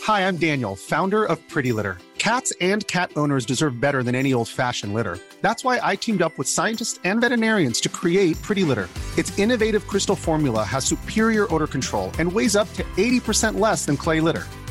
[0.03, 1.97] Hi, I'm Daniel, founder of Pretty Litter.
[2.17, 5.19] Cats and cat owners deserve better than any old fashioned litter.
[5.41, 8.89] That's why I teamed up with scientists and veterinarians to create Pretty Litter.
[9.17, 13.97] Its innovative crystal formula has superior odor control and weighs up to 80% less than
[13.97, 14.47] clay litter.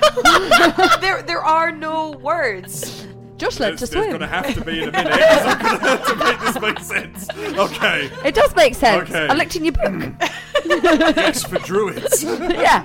[1.00, 3.06] there, there are no words.
[3.36, 4.08] Just led to There's, there's swim.
[4.08, 6.40] going to have to be in a minute 'cause I'm going to have to make
[6.40, 7.28] this make sense.
[7.58, 8.10] Okay.
[8.24, 9.10] It does make sense.
[9.10, 9.26] Okay.
[9.28, 10.12] I looked in your book.
[10.64, 12.22] yes, for druids.
[12.24, 12.82] yeah.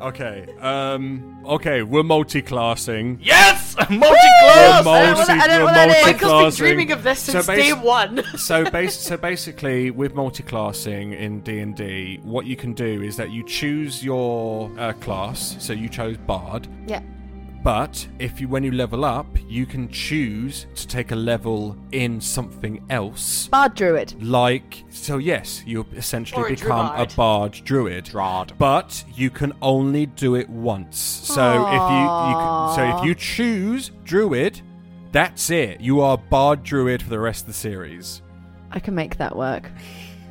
[0.00, 0.46] Okay.
[0.60, 1.42] Um.
[1.46, 1.82] Okay.
[1.82, 3.18] We're multi-classing.
[3.22, 4.84] Yes, multi-class.
[4.84, 6.04] We're I don't know multi- what- I don't know what that is.
[6.06, 8.22] Michael's been dreaming of this since day one.
[8.36, 13.16] so, bas- so basically, with multi-classing in D and D, what you can do is
[13.16, 15.56] that you choose your uh, class.
[15.58, 16.68] So you chose Bard.
[16.86, 17.00] Yeah.
[17.66, 22.20] But if you, when you level up, you can choose to take a level in
[22.20, 23.48] something else.
[23.48, 24.22] Bard druid.
[24.22, 27.16] Like, so yes, you essentially Or a become a druid.
[27.16, 28.04] bard druid.
[28.04, 28.52] Drod.
[28.56, 30.96] But you can only do it once.
[30.96, 34.60] So if you, you can, so if you choose druid,
[35.10, 35.80] that's it.
[35.80, 38.22] You are bard druid for the rest of the series.
[38.70, 39.68] I can make that work.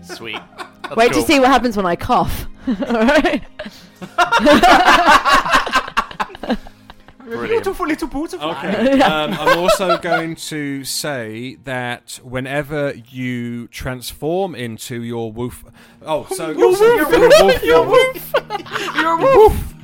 [0.04, 0.40] Sweet.
[0.84, 1.22] That's Wait cool.
[1.24, 2.46] to see what happens when I cough.
[2.68, 3.44] Alright?
[4.40, 4.64] Brilliant.
[8.52, 9.02] Okay.
[9.02, 15.64] um, I'm also going to say that whenever you transform into your wolf,
[16.04, 18.34] oh, so your wolf, your wolf,
[18.96, 19.76] You're a wolf.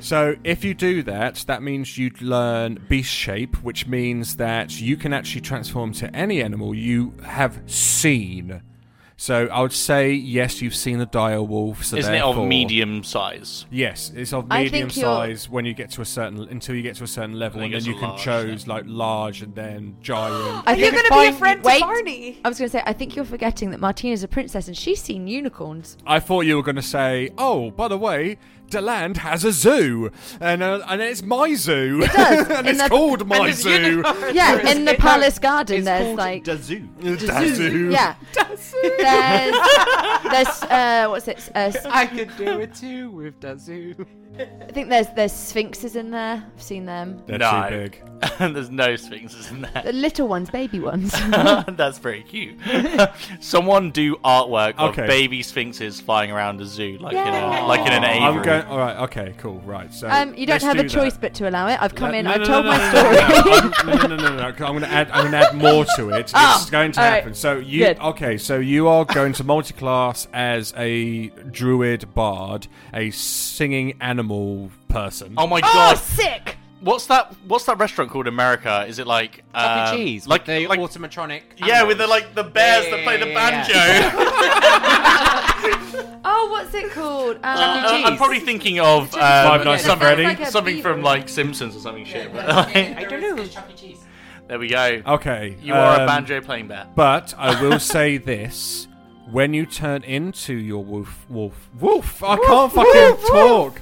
[0.00, 4.96] So if you do that, that means you'd learn beast shape, which means that you
[4.96, 8.62] can actually transform to any animal you have seen.
[9.16, 11.84] So I would say yes, you've seen a dire wolf.
[11.84, 13.64] So Isn't it of medium size?
[13.70, 16.74] Yes, it's of I medium think you're- size when you get to a certain until
[16.74, 18.84] you get to a certain level, think and then it's you can large, choose like
[18.86, 20.64] large and then giant.
[20.66, 22.40] I You're think gonna be a fine- friend to Barney.
[22.44, 25.00] I was going to say, I think you're forgetting that Martina's a princess and she's
[25.00, 25.96] seen unicorns.
[26.06, 28.36] I thought you were going to say, "Oh, by the way,
[28.70, 32.48] Daland has a zoo, and uh, and it's my zoo, It does.
[32.58, 33.70] and In it's the- called my there's zoo.
[33.70, 34.34] unicorns.
[34.34, 36.88] Yeah, in the palace garden, It's there's called like The zoo.
[37.00, 37.92] Dazoo.
[37.92, 38.14] yeah.
[38.34, 39.52] There's
[40.32, 41.50] there's uh, what's it?
[41.54, 44.06] Uh, s- I could do it too with Dazoo.
[44.38, 46.44] I think there's there's sphinxes in there.
[46.54, 47.22] I've seen them.
[47.26, 47.68] They're no.
[47.68, 48.02] too big.
[48.54, 49.82] There's no sphinxes in there.
[49.84, 51.12] The little ones, baby ones.
[51.68, 52.58] That's very cute.
[53.40, 55.02] Someone do artwork Okay.
[55.02, 57.62] of baby sphinxes flying around a zoo, like in a, Yay.
[57.62, 58.22] like in an aviary.
[58.24, 58.62] I'm going.
[58.64, 58.96] All right.
[59.04, 59.34] Okay.
[59.38, 59.60] Cool.
[59.60, 59.92] Right.
[59.92, 61.20] So um, you don't let's have do a choice that.
[61.20, 61.80] but to allow it.
[61.80, 62.24] I've come No, in.
[62.24, 63.14] no, I've no, told no, my no, story.
[63.14, 64.46] No, no, no, no, no, no.
[64.46, 65.10] I'm going to add.
[65.10, 66.32] I'm going to add more to it.
[66.34, 67.14] Oh, it's going to all right.
[67.16, 67.34] happen.
[67.34, 67.84] So you.
[67.84, 67.98] Good.
[68.00, 68.38] Okay.
[68.38, 74.23] So you are going to multi-class as a druid bard, a singing animal
[74.88, 75.34] person.
[75.36, 75.70] Oh my god!
[75.70, 75.98] oh, god!
[75.98, 76.56] sick!
[76.80, 77.34] What's that?
[77.46, 78.84] What's that restaurant called in America?
[78.86, 80.04] Is it like Chuck um, E.
[80.04, 81.42] Cheese, Like like the like automatronic.
[81.56, 84.84] yeah, with the like the bears Yeah, that play the yeah, banjo.
[86.26, 87.36] Oh, what's it called?
[87.36, 90.24] Um, Uh, I'm probably thinking of um, Five Nights at something, Freddy.
[90.24, 90.94] Like a something beaver.
[90.94, 92.32] from like Simpsons or something shit.
[92.32, 93.46] but, I don't know.
[93.46, 93.74] Chuck E.
[93.74, 94.04] Cheese.
[94.48, 95.02] there we go.
[95.06, 95.56] Okay.
[95.62, 96.86] You are a um, banjo playing bear.
[96.94, 98.88] But I will say this:
[99.30, 103.78] when you turn into your wolf, wolf, wolf, I can't fucking talk.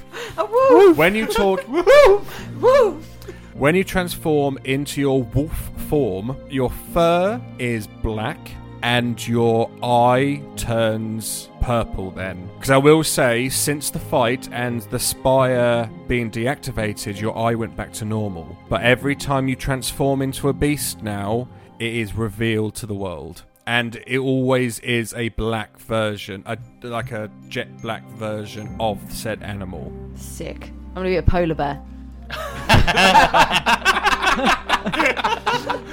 [0.97, 1.61] When you talk,
[3.53, 8.39] when you transform into your wolf form, your fur is black
[8.83, 12.11] and your eye turns purple.
[12.11, 17.55] Then, because I will say, since the fight and the spire being deactivated, your eye
[17.55, 18.57] went back to normal.
[18.69, 21.47] But every time you transform into a beast now,
[21.79, 23.43] it is revealed to the world.
[23.65, 29.41] And it always is a black version, a, like a jet black version of said
[29.41, 29.91] animal.
[30.15, 30.71] Sick.
[30.89, 31.81] I'm gonna be a polar bear.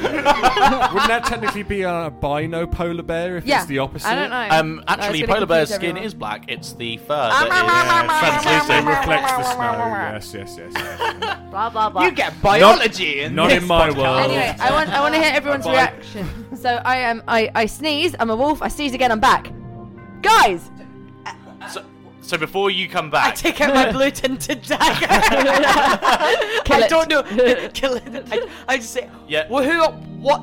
[0.01, 3.59] Wouldn't that technically be a albino polar bear if Yeah.
[3.61, 4.09] it's the opposite?
[4.09, 4.49] I don't know.
[4.51, 6.07] Um, No, actually, gonna polar bear's confuse skin everyone.
[6.07, 6.45] is black.
[6.49, 8.87] It's the fur that is It translucent.
[8.87, 9.63] reflects the snow.
[10.13, 10.73] Yes, yes, yes.
[10.75, 11.39] yes.
[11.51, 12.03] Blah blah blah.
[12.05, 13.97] You get biology in not this in my podcast.
[13.97, 14.21] world.
[14.31, 15.73] Anyway, I want I want to hear everyone's Bye.
[15.73, 16.57] reaction.
[16.57, 18.15] So I am I I sneeze.
[18.19, 18.63] I'm a wolf.
[18.63, 19.11] I sneeze again.
[19.13, 19.51] I'm back.
[20.23, 20.71] Guys,
[22.31, 25.07] So, so before you come back, I take out my blue tinted dagger.
[25.11, 27.23] I don't know.
[27.75, 28.05] Kill it.
[28.31, 29.49] I, I just say, Yeah.
[29.51, 29.85] Well, who?
[30.21, 30.43] What?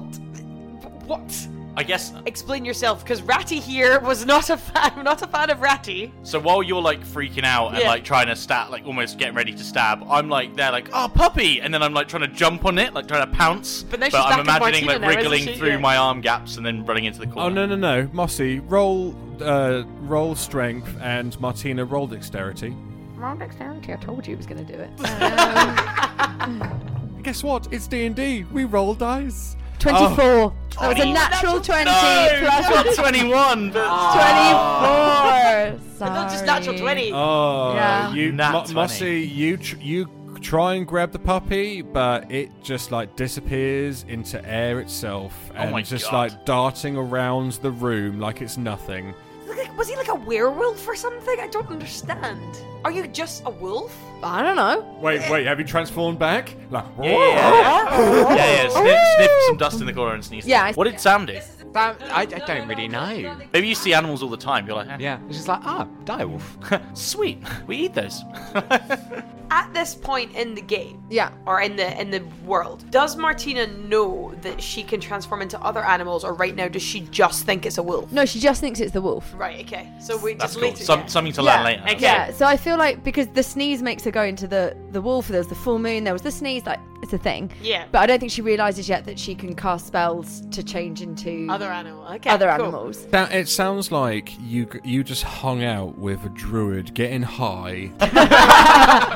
[1.05, 1.47] What?
[1.77, 2.11] I guess.
[2.25, 4.91] Explain yourself, because Ratty here was not a fan.
[4.97, 6.11] I'm not a fan of Ratty.
[6.23, 7.89] So while you're like freaking out and Yeah.
[7.89, 11.07] like trying to stab, like almost getting ready to stab, I'm like there, like oh
[11.13, 13.83] puppy, and then I'm like trying to jump on it, like trying to pounce.
[13.83, 15.55] But now she's I'm back to imagining Martina like now, isn't wriggling she?
[15.59, 15.77] through Yeah.
[15.77, 17.47] my arm gaps and then running into the corner.
[17.47, 22.75] Oh no no no, Mossy, roll uh, roll strength and Martina roll dexterity.
[23.15, 23.93] Roll dexterity.
[23.93, 24.89] I told you he was going to do it.
[27.23, 27.67] Guess what?
[27.71, 28.45] It's D and D.
[28.51, 29.55] We roll dice.
[29.79, 30.25] Twenty-four.
[30.25, 30.53] Oh.
[30.79, 33.71] that was a Oh, natural twenty no, plus not 21.
[33.71, 35.97] But twenty-four.
[35.97, 36.11] Sorry.
[36.13, 37.11] not just natural 20.
[37.13, 38.13] Oh, Yeah.
[38.13, 38.73] you Nat Mo- 20.
[38.73, 40.09] Mossy, you tr- you
[40.41, 45.69] try and grab the puppy, but it just like disappears into air itself oh and
[45.69, 46.31] Oh my just God.
[46.31, 49.13] like darting around the room like it's nothing.
[49.57, 51.39] Like, was he like a werewolf or something?
[51.39, 52.39] I don't understand.
[52.85, 53.95] Are you just a wolf?
[54.23, 54.97] I don't know.
[55.01, 56.55] Wait, wait, have you transformed back?
[56.69, 58.35] Like, yeah, yeah, yeah.
[58.35, 58.69] yeah, yeah.
[58.69, 60.45] Sniff, sniff some dust in the corner and sneeze.
[60.45, 61.39] Yeah, I- What did Sam do?
[61.73, 63.35] That, I, I don't really know.
[63.53, 64.65] Maybe you see animals all the time.
[64.67, 66.97] You're like, eh, Yeah, it's just like, ah, direwolf.
[66.97, 67.43] sweet.
[67.67, 68.21] We eat those.
[69.49, 71.31] At this point in the game, Yeah.
[71.45, 75.83] or in the in the world, does Martina know that she can transform into other
[75.83, 78.11] animals, or right now does she just think it's a wolf?
[78.11, 79.33] No, she just thinks it's the wolf.
[79.37, 79.65] Right.
[79.65, 79.91] Okay.
[79.99, 80.69] So we That's just cool.
[80.69, 80.83] later.
[80.83, 81.05] Some, yeah.
[81.07, 81.55] Something to Yeah.
[81.55, 81.83] learn later.
[81.83, 81.97] Okay.
[82.01, 85.27] Yeah, so I feel like because the sneeze makes her go into the the wolf.
[85.29, 86.03] There was the full moon.
[86.03, 86.65] There was the sneeze.
[86.65, 87.51] Like it's a thing.
[87.61, 87.85] Yeah.
[87.91, 91.47] But I don't think she realizes yet that she can cast spells to change into
[91.49, 92.05] Other animal.
[92.15, 92.29] Okay.
[92.29, 92.65] other cool.
[92.65, 93.05] animals.
[93.07, 97.91] That, it sounds like you you just hung out with a druid, getting high,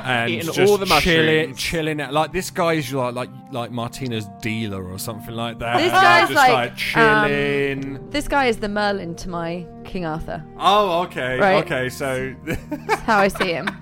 [0.06, 1.60] and Eating just all the chilling, mushrooms.
[1.60, 2.14] chilling out.
[2.14, 5.78] Like this guy's like like like Martina's dealer or something like that.
[5.78, 8.10] This guy's just like, um, chilling.
[8.10, 10.44] This guy is the Merlin to my King Arthur.
[10.60, 11.64] oh, okay, Right.
[11.66, 11.90] okay.
[11.90, 13.68] So, That's how I see him.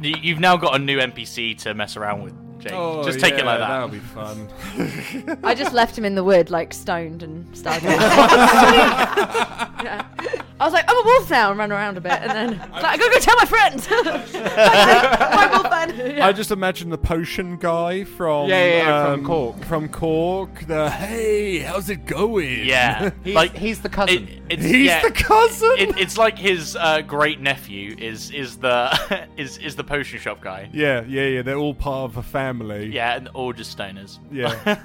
[0.00, 2.72] You- You've now got a new NPC to mess around with, Jake.
[2.74, 3.68] oh, Just take it like that.
[3.68, 4.48] That'll be fun.
[5.42, 7.88] I just left him in the wood, like stoned, and started.
[9.82, 10.06] Yeah.
[10.60, 12.80] I was like, I'm a wolf now, and ran around a bit, and then I
[12.80, 13.88] like, I gotta go tell my friends.
[14.34, 16.22] my wolf man.
[16.22, 19.64] I just imagine the potion guy from Yeah, yeah, yeah, from um, Cork.
[19.64, 20.66] From Cork.
[20.66, 22.64] The hey, how's it going?
[22.66, 24.28] Yeah, He's, like he's the cousin.
[24.28, 25.74] it, it's, he's yeah, the cousin.
[25.78, 30.40] It, it's like his uh, great nephew is is the is is the potion shop
[30.40, 30.68] guy.
[30.72, 31.42] yeah, yeah, yeah.
[31.42, 32.86] They're all part of a family.
[32.86, 34.18] Yeah, and all just stoners.
[34.30, 34.76] Yeah.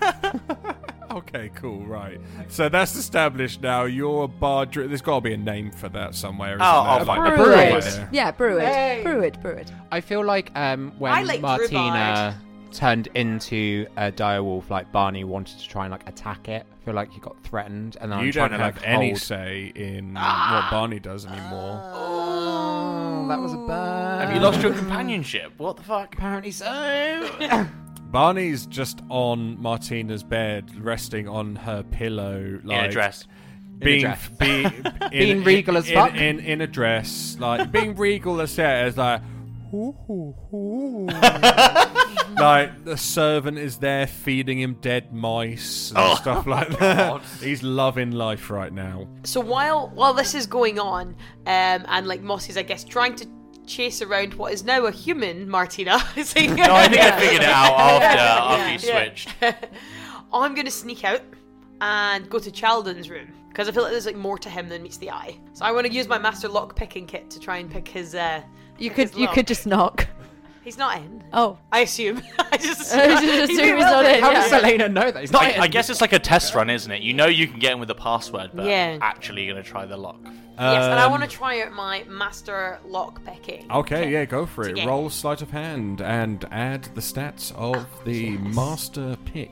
[1.28, 2.20] Okay, cool, right.
[2.48, 3.84] So that's established now.
[3.86, 4.66] You're a bar.
[4.66, 6.52] Dri- There's got to be a name for that somewhere.
[6.56, 7.38] Isn't Oh, I'll find Like- it.
[7.44, 7.84] Brew it.
[7.84, 8.10] there.
[8.12, 8.66] Yeah, brew it.
[8.68, 9.02] Hey.
[9.04, 9.72] Brew it, brew it.
[9.92, 12.40] I feel like um, when I like Martina
[12.72, 16.66] turned into a direwolf, like Barney wanted to try and like attack it.
[16.82, 18.88] I feel like he got threatened, and then You I'm trying don't to have like
[18.88, 20.70] any hold- say in Ah.
[20.70, 21.82] what Barney does anymore.
[21.94, 24.20] Oh, that was a burn.
[24.22, 25.52] Have you lost your companionship?
[25.58, 26.14] What the fuck?
[26.16, 26.66] Apparently so.
[28.12, 33.28] Barney's just on Martina's bed, resting on her pillow, like In a dress.
[33.80, 34.30] being dress.
[34.39, 36.12] be, in, Being regal in, as fuck.
[36.16, 39.22] in, in, in a dress, like being regal as as like.
[39.72, 41.05] "Hoo, hoo, hoo."
[42.39, 46.16] like the servant is there feeding him dead mice and Oh.
[46.16, 47.22] stuff like that.
[47.41, 49.08] He's loving life right now.
[49.24, 51.10] So while while this is going on,
[51.45, 53.28] um, and like Mossy's, I guess, trying to
[53.68, 55.99] chase around what is now a human Martina.
[56.24, 59.03] so you- No, I think I figured it out after after you Yeah.
[59.03, 59.30] switched.
[60.34, 61.22] I'm gonna sneak out
[61.82, 64.84] and go to Chalden's room because I feel like there's like more to him than
[64.84, 65.38] meets the eye.
[65.53, 68.15] So I want to use my master lock picking kit to try and pick his.
[68.15, 68.41] Uh,
[68.78, 69.36] You pick could his you lock.
[69.36, 70.07] could just knock.
[70.68, 71.24] He's not in.
[71.32, 71.57] Oh.
[71.72, 72.22] I assume.
[72.39, 74.41] I just I just assume he's not in, How yeah.
[74.41, 75.43] does Selena know that he's not?
[75.43, 75.61] I, in?
[75.61, 77.01] I guess it's like a test run, isn't it?
[77.01, 78.97] You know you can get in with the password, but Yeah.
[79.01, 80.20] actually you're gonna try the lock.
[80.26, 83.72] yes, and I Um, want to try out my master lock picking.
[83.72, 84.76] Okay, yeah, go for it.
[84.76, 89.51] get- Roll sleight of hand and add the stats of the master pick.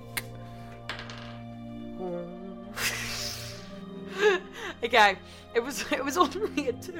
[4.84, 5.16] okay,
[5.56, 6.91] it was it was only a two.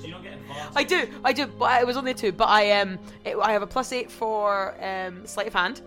[0.00, 0.72] Do you not get advantage?
[0.76, 2.32] I do, I do, but it was only a two.
[2.32, 5.80] But I um, it, I have a plus eight for um sleight of hand,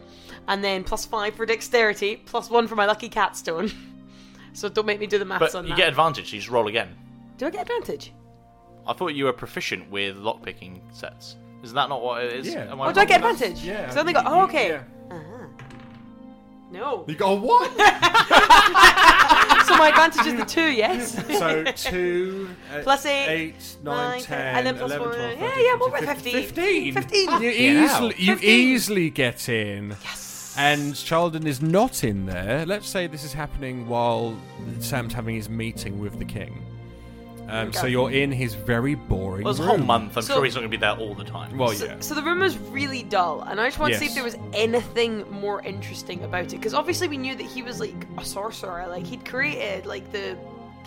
[0.47, 3.71] and then plus five for dexterity, plus one for my lucky cat stone.
[4.53, 5.77] so don't make me do the maths But on you that.
[5.77, 6.95] get advantage, so you just roll again.
[7.37, 8.11] do I get advantage?
[8.87, 11.37] I thought you were proficient with lockpicking sets.
[11.63, 12.47] Is that not what it is?
[12.53, 12.71] Yeah.
[12.71, 13.63] Am I Oh, do I get advantage?
[13.63, 14.25] Yeah, Because I only got.
[14.25, 14.69] you- Oh, you- okay.
[14.69, 14.83] yeah.
[15.09, 15.47] Uh-huh.
[16.71, 17.03] No.
[17.07, 17.71] You got a what?
[19.65, 21.13] so my advantage is the two, yes.
[21.39, 25.15] so two uh, Plus eight, eight, nine, nine, ten, and then plus 11, one.
[25.17, 26.93] 12, Yeah, 13, yeah, what 14, about 15?
[26.93, 26.93] 15.
[26.93, 27.41] 15.
[27.41, 28.49] You easily, you 15.
[28.49, 29.89] easily get in.
[30.03, 30.55] Yes.
[30.57, 32.65] And Sheldon is not in there.
[32.65, 34.37] Let's say this is happening while
[34.79, 36.63] Sam's having his meeting with the king.
[37.47, 39.43] Um, so you're in his very boring.
[39.43, 39.85] Well, it's a whole room.
[39.85, 40.17] month.
[40.17, 41.57] I'm So- sure he's not going to be there all the time.
[41.57, 41.95] Well, So, yeah.
[41.99, 44.15] so the room was really dull, and I just wanted to see if Yes.
[44.15, 46.57] there was anything more interesting about it.
[46.57, 50.35] Because obviously we knew that he was like a sorcerer, like he'd created like the.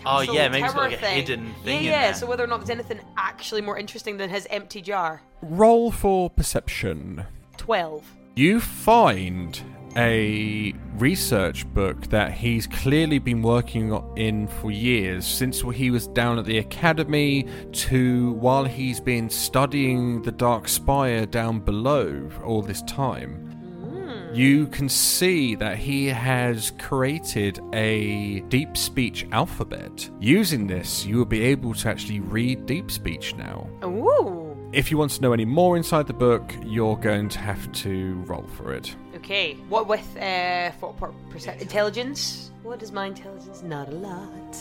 [0.07, 1.15] Oh, castle yeah, maybe he's got, tower like, a thing.
[1.17, 2.03] hidden thing Yeah, in yeah.
[2.03, 2.15] there.
[2.15, 5.23] So whether or not there's anything actually more interesting than his empty jar.
[5.43, 7.25] Roll for perception.
[7.57, 8.05] Twelve.
[8.37, 9.61] You find
[9.99, 16.38] a research book that he's clearly been working in for years, since he was down
[16.38, 22.80] at the academy to while he's been studying the Dark Spire down below all this
[22.82, 23.34] time.
[23.82, 24.34] Hmm.
[24.34, 30.09] You can see that he has created a deep speech alphabet.
[30.20, 33.68] Using this, you will be able to actually read deep speech now.
[33.84, 34.57] Ooh.
[34.72, 38.14] If you want to know any more inside the book, you're going to have to
[38.26, 38.94] roll for it.
[39.19, 39.55] Okay.
[39.69, 42.51] What with uh for, for percent intelligence?
[42.62, 43.62] What is my intelligence?
[43.62, 44.57] Not a lot.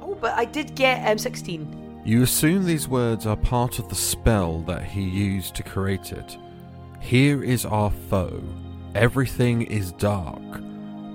[0.00, 2.00] Oh, but I did get um sixteen.
[2.04, 6.38] You assume these words are part of the spell that he used to create it.
[7.00, 8.42] Here is our foe.
[8.94, 10.40] Everything is dark.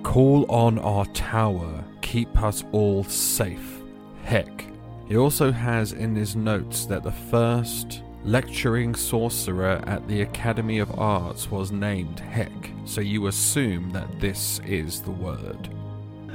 [0.04, 1.84] Call on our tower.
[2.02, 3.82] Keep us all safe.
[4.24, 4.66] Heck.
[5.08, 11.00] He also has in his notes that the first lecturing sorcerer at the Academy of
[11.00, 12.52] Arts was named Heck,
[12.86, 15.70] so you assume that this is the word.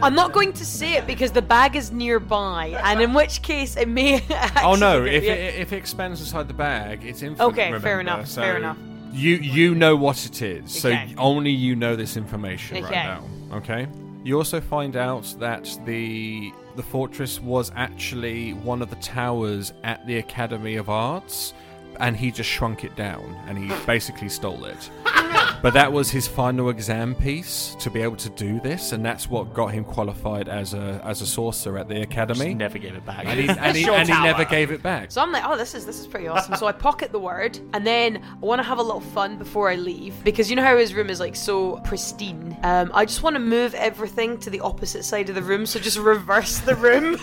[0.03, 3.77] I'm not going to say it because the bag is nearby, and in which case
[3.77, 4.15] it may.
[4.31, 5.05] Actually Oh no!
[5.05, 5.33] If yeah.
[5.33, 7.49] it, if it expands inside the bag, it's infinite.
[7.49, 8.79] Okay, fair enough, so fair enough.
[9.13, 11.15] You you know what it is, so Okay.
[11.19, 12.87] only you know this information Okay.
[12.87, 13.21] right
[13.51, 13.57] now.
[13.59, 13.89] Okay.
[14.23, 20.07] You also find out that the the fortress was actually one of the towers at
[20.07, 21.53] the Academy of Arts,
[22.01, 24.91] and he just shrunk it down, and he basically stole it.
[25.63, 29.29] But that was his final exam piece to be able to do this, and that's
[29.29, 32.47] what got him qualified as a as a sorcerer at the academy.
[32.47, 33.27] Just never gave it back.
[33.27, 35.11] And he, and he, and he never gave it back.
[35.13, 36.57] So I'm like, oh, this is this is pretty awesome.
[36.57, 39.69] so I pocket the word, and then I want to have a little fun before
[39.69, 42.57] I leave because you know how his room is like so pristine.
[42.63, 45.79] Um, I just want to move everything to the opposite side of the room, so
[45.79, 47.19] just reverse the room,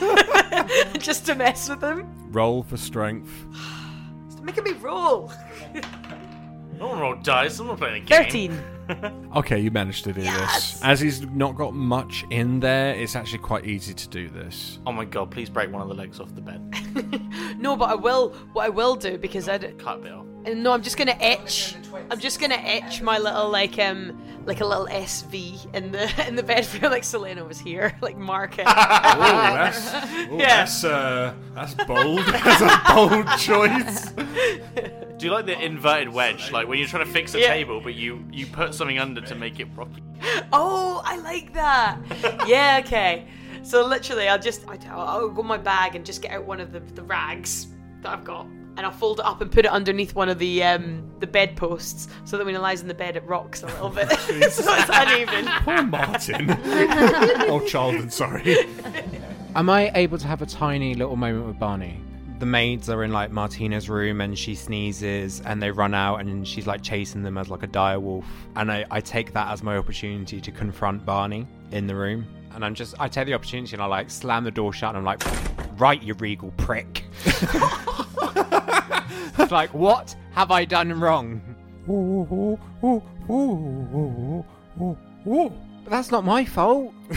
[1.00, 2.08] just to mess with him.
[2.32, 3.32] Roll for strength.
[4.48, 5.32] Stop making me roll.
[6.80, 7.58] No one rolled dice.
[7.58, 8.24] I'm not playing a game.
[8.24, 8.64] Thirteen.
[9.36, 10.80] Okay, you managed to do this.
[10.84, 14.78] As he's not got much in there, it's actually quite easy to do this.
[14.86, 15.30] Oh my god!
[15.32, 16.62] Please break one of the legs off the bed.
[17.60, 18.30] No, but I will.
[18.54, 20.26] What I will do because I d- Cut a bit off.
[20.48, 21.76] And no, I'm just gonna etch.
[22.10, 26.36] I'm just gonna etch my little like um like a little SV in the in
[26.36, 28.66] the bed for like Selena was here, like mark it.
[28.68, 30.58] Oh, that's, oh, Yeah.
[30.60, 32.20] that's, uh, that's bold.
[32.28, 34.12] that's a bold choice.
[35.18, 36.52] Do you like the inverted wedge?
[36.52, 37.48] Like when you're trying to fix a Yeah.
[37.50, 40.02] table, but you you put something under to make it rocky.
[40.54, 41.98] Oh, I like that.
[42.48, 43.28] yeah, okay.
[43.64, 46.46] So literally, I'll just I- I'll, I'll go in my bag and just get out
[46.46, 47.68] one of the, the rags
[48.02, 50.64] that I've got, and I'll fold it up and put it underneath one of the
[50.64, 53.90] um the bedposts, so that when it lies in the bed, it rocks a little
[53.90, 54.10] bit,
[54.52, 55.46] so it's uneven.
[55.64, 56.46] Poor Martin.
[57.50, 58.58] oh, Charlton, sorry.
[59.56, 62.00] Am I able to have a tiny little moment with Barney?
[62.40, 66.48] The maids are in like Martina's room and she sneezes and they run out and
[66.48, 68.28] she's like chasing them as like a dire wolf.
[68.56, 72.28] And I, I take that as my opportunity to confront Barney in the room.
[72.54, 75.00] And I'm just, I take the opportunity and I like slam the door shut and
[75.00, 75.24] I'm like,
[75.80, 77.06] right, you regal prick.
[79.38, 81.42] It's like, what have I done wrong?
[85.26, 85.52] But
[85.90, 86.94] that's not my fault.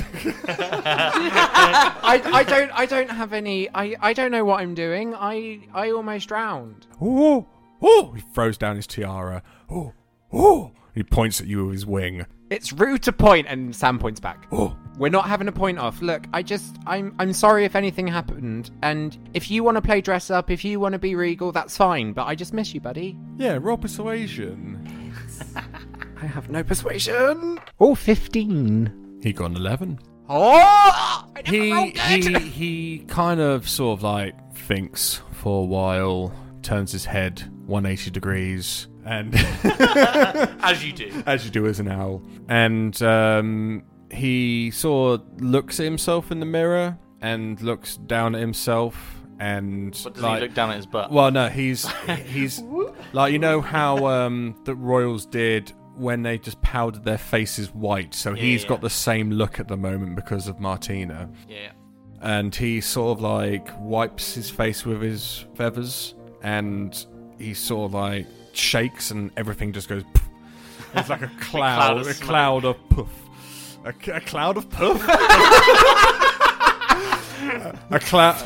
[0.47, 5.15] I, I don't I don't have any I, I don't know what I'm doing.
[5.15, 6.87] I I almost drowned.
[7.01, 7.49] Oh,
[7.83, 8.13] oh!
[8.15, 9.43] He throws down his tiara.
[9.69, 9.93] Oh,
[10.33, 10.71] oh!
[10.95, 12.27] He points at you with his wing.
[12.51, 14.47] It's rude to point and Sam points back.
[14.53, 16.03] Oh, We're not having a point off.
[16.03, 20.03] Look, I just I'm I'm sorry if anything happened and if you want to play
[20.03, 22.81] dress up, if you want to be regal, that's fine, but I just miss you,
[22.83, 23.17] buddy.
[23.39, 25.15] yeah, roll persuasion.
[26.23, 27.59] I have no persuasion.
[27.81, 29.21] Oh, 15.
[29.23, 29.99] He got an 11.
[30.29, 31.25] Oh!
[31.35, 36.31] I never He, he, he kind of sort of like thinks for a while,
[36.61, 39.35] turns his head 180 degrees, and
[40.63, 41.23] As you do.
[41.27, 42.23] as you do as an owl.
[42.49, 43.83] And um,
[44.13, 49.99] he sort of looks at himself in the mirror and looks down at himself and
[50.05, 51.11] But does like, he look down at his butt?
[51.11, 51.87] Well, no, he's
[52.27, 52.63] he's
[53.13, 58.15] like you know how um, the royals did when they just powdered their faces white.
[58.15, 58.69] So Yeah, he's yeah.
[58.69, 61.73] got the same look at the moment because of Martina, yeah.
[62.21, 67.07] and he sort of like wipes his face with his feathers, and
[67.39, 70.03] he sort of like shakes, and everything just goes.
[70.15, 70.27] Poof.
[70.95, 73.30] It's like a cloud cloud, a cloud of puff,
[73.85, 75.03] a, c- a cloud of puff.
[77.91, 78.37] a cloud.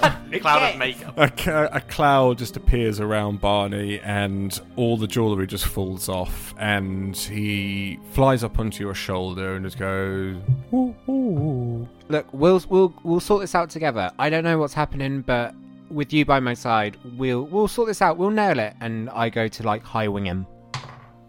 [0.40, 1.14] Cloud of makeup.
[1.16, 6.54] A, ca- a cloud just appears around Barney, and all the jewellery just falls off,
[6.58, 10.36] and he flies up onto your shoulder and just goes.
[10.72, 14.10] "Ooh, ooh." Look, we'll we'll we'll sort this out together.
[14.18, 15.54] I don't know what's happening, but
[15.90, 18.16] with you by my side, we'll we'll sort this out.
[18.16, 18.74] We'll nail it.
[18.80, 20.46] And I go to like high wing him.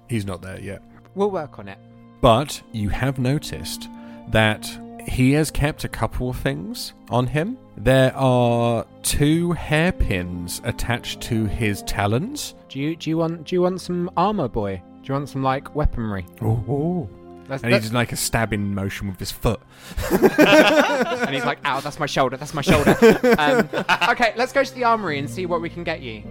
[0.09, 0.81] He's not there yet.
[1.15, 1.77] We'll work on it.
[2.25, 3.87] But you have noticed
[4.29, 4.67] that
[5.07, 7.55] he has kept a couple of things on him.
[7.77, 12.55] There are two hairpins attached to his talons.
[12.67, 14.81] Do you do you want do you want some armor, boy?
[15.03, 16.25] Do you want some like weaponry?
[16.41, 17.07] Oh,
[17.47, 19.61] That's, and he does like a stabbing motion with his foot.
[20.11, 22.37] and he's like, "Ow, that's my shoulder.
[22.37, 22.97] That's my shoulder."
[23.37, 23.69] um,
[24.09, 26.23] okay, let's go to the armory and see what we can get you.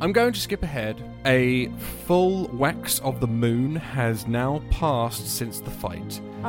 [0.00, 1.02] I'm going to skip ahead.
[1.26, 1.68] A
[2.06, 6.20] full wax of the moon has now passed since the fight.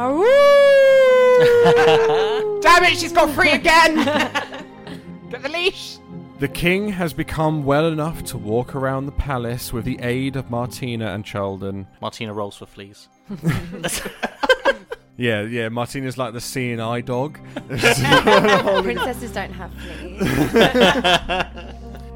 [2.62, 3.96] Damn it, she's got free again.
[5.30, 5.98] Get the leash.
[6.38, 10.50] The king has become well enough to walk around the palace with the aid of
[10.52, 11.88] Martina and Sheldon.
[12.02, 13.10] Martina rolls for fleas.
[15.20, 17.40] Yeah, yeah, Martina's like the seeing eye dog.
[17.68, 20.22] Princesses don't have fleas.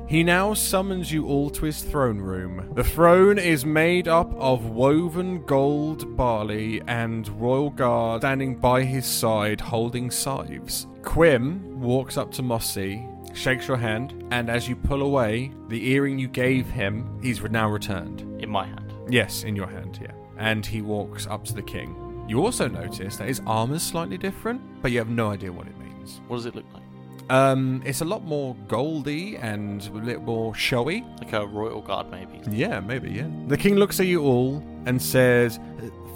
[0.08, 2.70] He now summons you all to his throne room.
[2.76, 9.06] The throne is made up of woven gold barley and royal guard standing by his
[9.06, 10.88] side holding scythes.
[11.01, 16.20] Quim walks up to Mossy, shakes your hand, and as you pull away, the earring
[16.20, 18.22] you gave him, he's now returned.
[18.41, 18.93] In my hand.
[19.10, 20.12] Yes, in your hand, yeah.
[20.38, 22.26] And he walks up to the king.
[22.28, 25.78] You also notice that his armor's slightly different, but you have no idea what it
[25.80, 26.22] means.
[26.28, 26.82] What does it look like?
[27.30, 31.05] Um, it's a lot more goldy and a little more showy.
[31.19, 32.41] Like a royal guard, maybe.
[32.49, 33.28] Yeah, maybe, yeah.
[33.47, 35.59] The king looks at you all and says,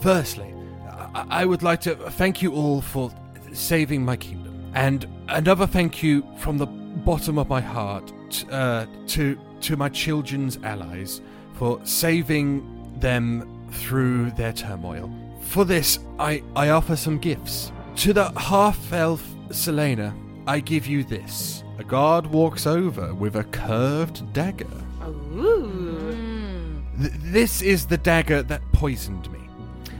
[0.01, 0.53] Firstly,
[0.85, 3.11] I, I would like to thank you all for
[3.53, 4.71] saving my kingdom.
[4.73, 9.89] And another thank you from the bottom of my heart t- uh, to, to my
[9.89, 11.21] children's allies
[11.53, 15.11] for saving them through their turmoil.
[15.41, 17.71] For this, I, I offer some gifts.
[17.97, 20.13] To the half elf Selena,
[20.47, 21.63] I give you this.
[21.77, 24.65] A guard walks over with a curved dagger.
[25.05, 26.81] Ooh.
[26.99, 29.39] Th- this is the dagger that poisoned me.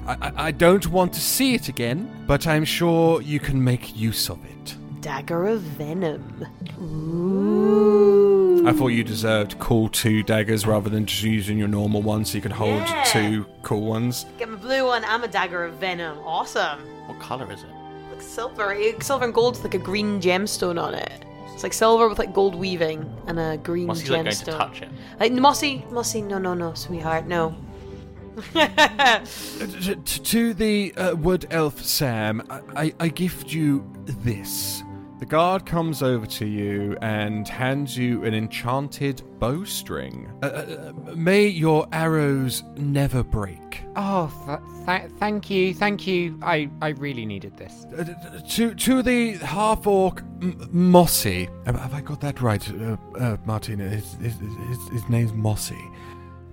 [0.07, 3.95] I-, I-, I don't want to see it again, but I'm sure you can make
[3.95, 4.75] use of it.
[5.01, 6.45] Dagger of venom.
[6.81, 8.67] Ooh.
[8.67, 12.35] I thought you deserved cool two daggers rather than just using your normal one, so
[12.35, 13.03] you can hold Yeah.
[13.03, 14.25] two cool ones.
[14.37, 16.17] Get my blue one and a dagger of venom.
[16.19, 16.79] Awesome.
[17.07, 17.69] What color is it?
[18.17, 18.75] Looks silver.
[18.99, 21.23] Silver and gold with like a green gemstone on it.
[21.53, 24.25] It's like silver with like gold weaving and a green Mossy's gemstone.
[24.25, 24.89] like going to touch it.
[25.19, 27.55] Like Mossy, Mossy, no, no, no, sweetheart, no.
[28.53, 34.81] T- t- to the uh, wood elf Sam, I-, I-, I gift you this.
[35.19, 40.31] The guard comes over to you and hands you an enchanted bowstring.
[40.43, 40.49] Uh, uh,
[41.09, 43.81] uh, may your arrows never break.
[43.95, 46.37] Oh, th- th- thank you, thank you.
[46.43, 47.85] I, I really needed this.
[47.97, 51.49] Uh, d- d- to to the half orc M- Mossy.
[51.65, 53.89] Have, have I got that right, uh, uh, Martina?
[53.89, 54.35] His, his,
[54.69, 55.81] his, his name's Mossy.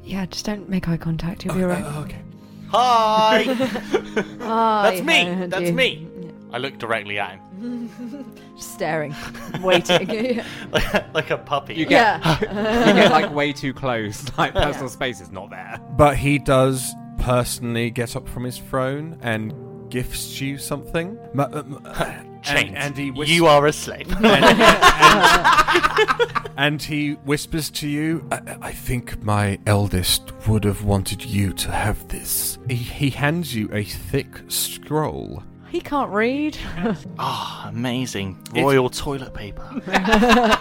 [0.03, 1.45] Yeah, just don't make eye contact.
[1.45, 1.85] You'll be alright.
[1.85, 2.23] okay.
[2.69, 3.43] Hi!
[4.41, 5.47] Hi, That's me!
[5.49, 6.09] That's you- me!
[6.55, 8.31] I look directly at him.
[8.57, 9.13] Staring,
[9.61, 10.41] waiting.
[10.71, 11.75] like, like a puppy.
[11.75, 12.87] You get, Yeah.
[12.87, 14.25] you get like way too close.
[14.39, 15.81] Like personal space is not there.
[15.97, 19.53] But he does personally get up from his throne and
[19.91, 21.19] gifts you something.
[21.33, 22.05] Ma- uh, m- uh,
[22.43, 22.75] Chains.
[22.75, 24.07] And, and he whis- You are a slave.
[24.13, 31.25] and, and- and he whispers to you, I, I think my eldest would have wanted
[31.25, 32.59] you to have this.
[32.69, 35.43] He, he hands you a thick scroll.
[35.71, 36.57] He can't read.
[37.19, 38.39] Ah, amazing.
[38.55, 39.69] Royal toilet paper.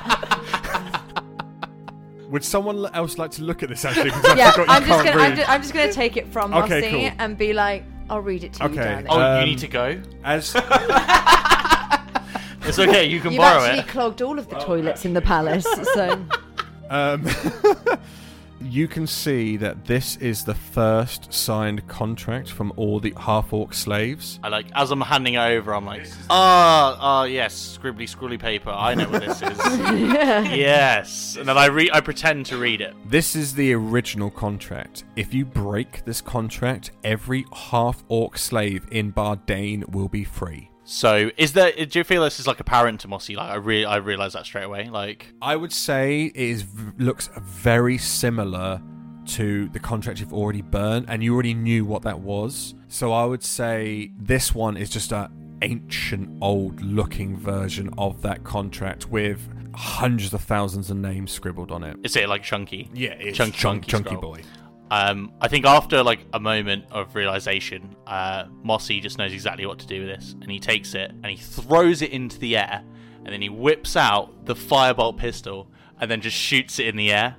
[2.29, 4.05] Would someone else like to look at this actually?
[4.05, 5.31] Because I yeah, forgot you I'm just can't gonna, read.
[5.31, 7.15] I'm, ju- I'm just gonna take it from Okay, Mossy cool.
[7.19, 8.83] and be like, I'll read it to you, Okay.
[8.83, 9.05] darling.
[9.09, 10.01] Oh, you Um, need to go?
[10.23, 10.55] As
[12.65, 13.87] It's okay, you can You've borrow actually it.
[13.87, 16.17] clogged all of the toilets in the palace, so
[16.89, 17.25] Um,
[18.73, 23.71] you can see that this is the first signed contract from all the half orc
[23.71, 24.39] slaves.
[24.41, 28.71] I like as I'm handing it over, I'm like, ah, ah, yes, scribbly, scrawly paper.
[28.71, 29.57] I know what this is.
[30.57, 31.91] yes, and then I read.
[31.93, 32.95] I pretend to read it.
[33.05, 35.03] This is the original contract.
[35.15, 40.71] If you break this contract, every half orc slave in Bardane will be free.
[40.85, 41.71] So, is there?
[41.71, 43.35] Do you feel this is like apparent to Mossy?
[43.35, 44.89] Like, I really, I realize that straight away.
[44.89, 46.65] Like, I would say it is
[46.97, 48.81] looks very similar
[49.27, 52.75] to the contract you've already burned, and you already knew what that was.
[52.89, 55.31] So I would say this one is just a
[55.61, 61.95] ancient, old-looking version of that contract with hundreds of thousands of names scribbled on it.
[62.03, 62.89] is it like chunky?
[62.93, 64.41] Yeah, it's Chunk- chunk, chunky chunky boy.
[64.93, 69.79] Um, I think after like a moment of realization, uh, Mossy just knows exactly what
[69.79, 72.83] to do with this, and he takes it and he throws it into the air,
[73.25, 75.67] and then he whips out the firebolt pistol
[75.99, 77.35] and then just shoots it in the air.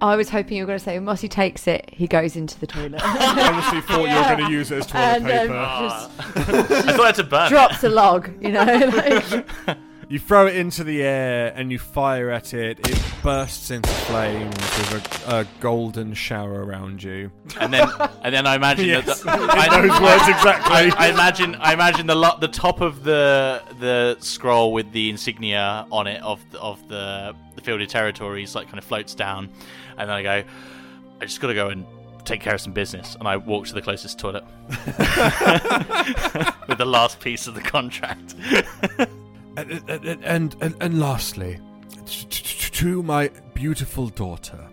[0.00, 2.58] I was hoping you were going to say when Mossy takes it, he goes into
[2.58, 3.02] the toilet.
[3.04, 5.54] I honestly thought you were going to use it as toilet And paper.
[5.54, 6.10] Ah.
[6.34, 8.64] just I thought to burn drops a log, you know.
[9.66, 9.78] like-
[10.10, 12.80] You throw it into the air and you fire at it.
[12.88, 17.30] It bursts into flames with a, a golden shower around you.
[17.60, 17.88] and then
[18.24, 19.06] and then I imagine Yes.
[19.06, 20.74] that the, I, those words exactly.
[20.74, 25.10] I, I imagine I imagine the lo- the top of the the scroll with the
[25.10, 29.48] insignia on it of the, of the the fielded territories like kind of floats down,
[29.96, 30.42] and then I go,
[31.20, 31.86] I just got to go and
[32.24, 34.42] take care of some business, and I walk to the closest toilet
[36.68, 38.34] with the last piece of the contract.
[39.56, 41.58] And, and, and, and, lastly,
[42.06, 44.68] to my beautiful daughter,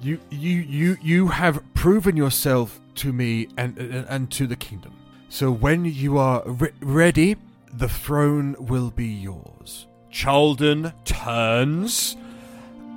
[0.00, 4.94] you, you, you, you have proven yourself to me and, and, and to the kingdom.
[5.28, 7.36] So when you are re- ready,
[7.72, 9.86] the throne will be yours.
[10.10, 12.16] Chalden turns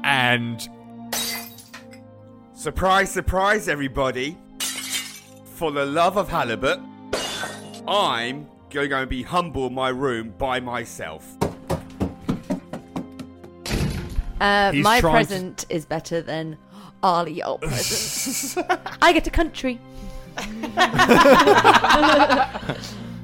[0.04, 0.68] and
[2.64, 4.38] Surprise, surprise, everybody.
[5.56, 6.80] For the love of halibut,
[7.86, 11.26] I'm going to be humble in my room by myself.
[14.42, 16.58] Uh, He's my trying to- present is better than
[17.02, 18.58] all your presents.
[19.02, 19.80] I get a country.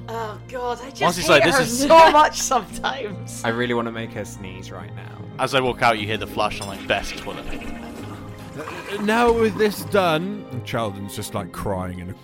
[0.07, 3.43] oh god, I just Mossy's hate like, this her is- so much sometimes.
[3.43, 5.17] I really want to make her sneeze right now.
[5.39, 6.61] As I walk out, you hear the flush.
[6.61, 7.45] I'm like, best toilet.
[9.01, 12.15] now with this done, and Chalden's just like crying and.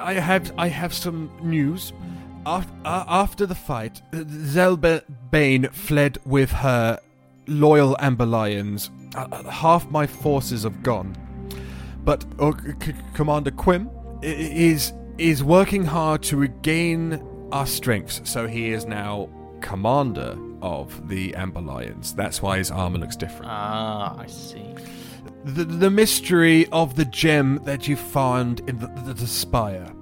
[0.00, 1.92] I, have I have some news.
[2.44, 5.02] After, after the fight, Zelba
[5.32, 6.98] Zelbane fled with her
[7.46, 8.90] loyal Amber Lions.
[9.14, 11.14] Uh, uh, half my forces have gone,
[12.04, 12.52] but uh,
[12.82, 13.88] C- Commander Quim
[14.22, 17.22] is is working hard to regain
[17.52, 18.20] our strengths.
[18.24, 19.28] So he is now
[19.60, 22.14] commander of the Amber Lions.
[22.14, 23.50] That's why his armor looks different.
[23.50, 24.74] Ah, I see.
[25.44, 29.92] The, the mystery of the gem that you found in the, the, the spire.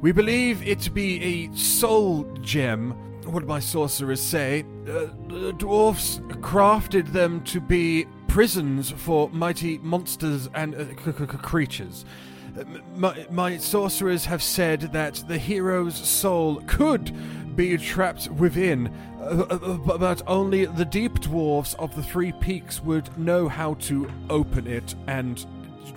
[0.00, 2.94] We believe it to be a soul gem
[3.26, 10.48] what my sorcerers say, uh, the dwarfs crafted them to be prisons for mighty monsters
[10.54, 12.04] and uh, c- c- creatures.
[12.58, 12.64] Uh,
[12.96, 17.12] My, my sorcerers have said that the hero's soul could
[17.56, 18.92] be trapped within,
[19.24, 24.10] uh, uh, but only the deep dwarfs of the Three Peaks would know how to
[24.30, 25.44] open it and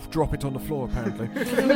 [0.09, 1.27] drop it on the floor, apparently.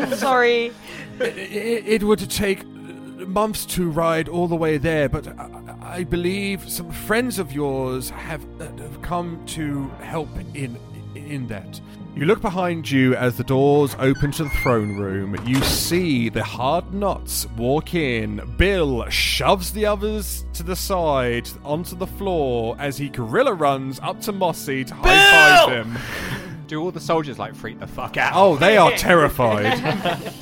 [0.18, 0.72] Sorry.
[1.20, 6.70] it, it would take months to ride all the way there, but I, I believe
[6.70, 10.78] some friends of yours have, uh, have come to help in
[11.16, 11.80] in that.
[12.14, 15.36] You look behind you as the doors open to the throne room.
[15.47, 18.41] You see the hard knots walk in.
[18.57, 24.20] Bill shoves the others to the side onto the floor as he gorilla runs up
[24.22, 25.97] to Mossy to high five him.
[26.68, 28.34] Do all the soldiers like freak the fuck out?
[28.36, 29.78] Oh, they are terrified.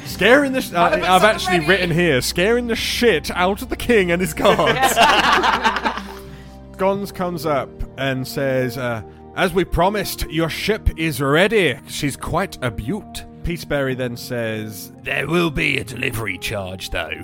[0.05, 0.61] scaring the.
[0.61, 4.34] Sh- uh, I've actually written here, scaring the shit out of the king and his
[4.34, 4.95] guards.
[6.78, 9.01] Gons comes up and says, uh,
[9.39, 11.79] "As we promised, your ship is ready.
[11.87, 17.21] She's quite a beaut." Peaceberry then says, There will be a delivery charge, though.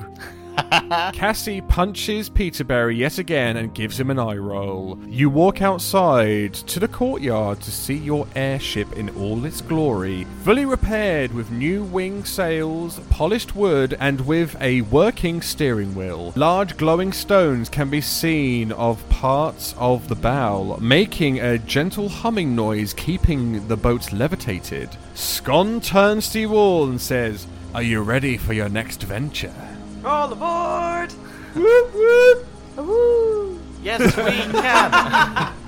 [1.13, 4.99] Cassie punches Peterberry yet again and gives him an eye roll.
[5.07, 10.65] You walk outside to the courtyard to see your airship in all its glory, fully
[10.65, 16.33] repaired with new wing sails, polished wood, and with a working steering wheel.
[16.35, 22.55] Large glowing stones can be seen of parts of the bow, making a gentle humming
[22.55, 24.89] noise, keeping the boat levitated.
[25.13, 29.74] Scon turns to you all and says, Are you ready for your next venture?
[30.05, 31.11] All aboard!
[31.55, 32.45] Whoop whoop!
[32.77, 33.59] Woo!
[33.81, 34.31] Yes, we
[34.61, 35.53] can.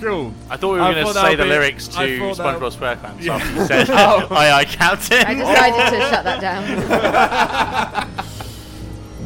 [0.00, 0.32] Cool.
[0.50, 2.06] I thought we were I going to thought that say would the be- lyrics I
[2.06, 3.34] to thought that- SpongeBob SquarePants Yeah.
[3.36, 4.26] after you said, Oh.
[4.30, 8.08] "Aye, aye, Captain." I decided to shut that down.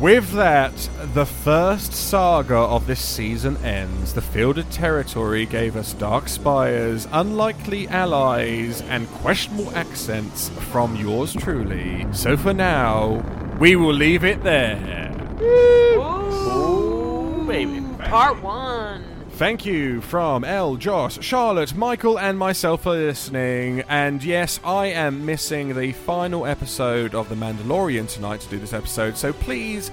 [0.00, 4.14] With that, the first saga of this season ends.
[4.14, 12.06] The fielded territory gave us dark spires, unlikely allies, and questionable accents from yours truly.
[12.12, 13.22] So for now,
[13.60, 15.14] we will leave it there.
[15.42, 17.82] Ooh, baby.
[17.98, 19.09] Part one.
[19.40, 23.80] Thank you from Elle, Josh, Charlotte, Michael, and myself for listening.
[23.88, 28.74] And yes, I am missing the final episode of The Mandalorian tonight to do this
[28.74, 29.90] episode, so please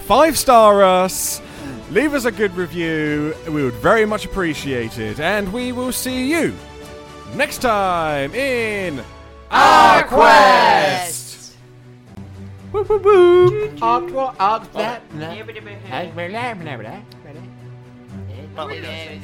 [0.00, 1.40] five star us,
[1.90, 3.34] leave us a good review.
[3.46, 5.20] We would very much appreciate it.
[5.20, 6.54] And we will see you
[7.34, 9.02] next time in
[9.50, 11.56] Our Quest!
[12.74, 13.70] Woo, woo, woo.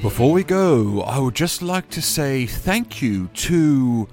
[0.03, 4.07] Before we go, I would just like to say thank you to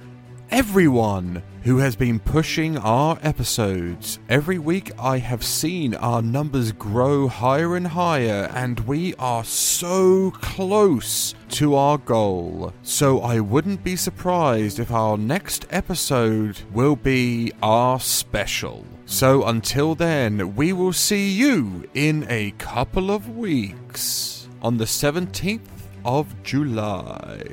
[0.49, 4.20] everyone who has been pushing our episodes.
[4.30, 10.32] Every week I have seen our numbers grow higher and higher, and we are so
[10.32, 12.74] close to our goal.
[12.82, 18.86] So I wouldn't be surprised if our next episode will be our special.
[19.05, 25.62] So until then, we will see you in a couple of weeks on the 17th
[26.05, 27.43] of July.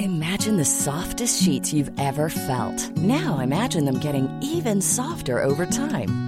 [0.00, 2.96] Imagine the softest sheets you've ever felt.
[2.96, 6.27] Now imagine them getting even softer over time.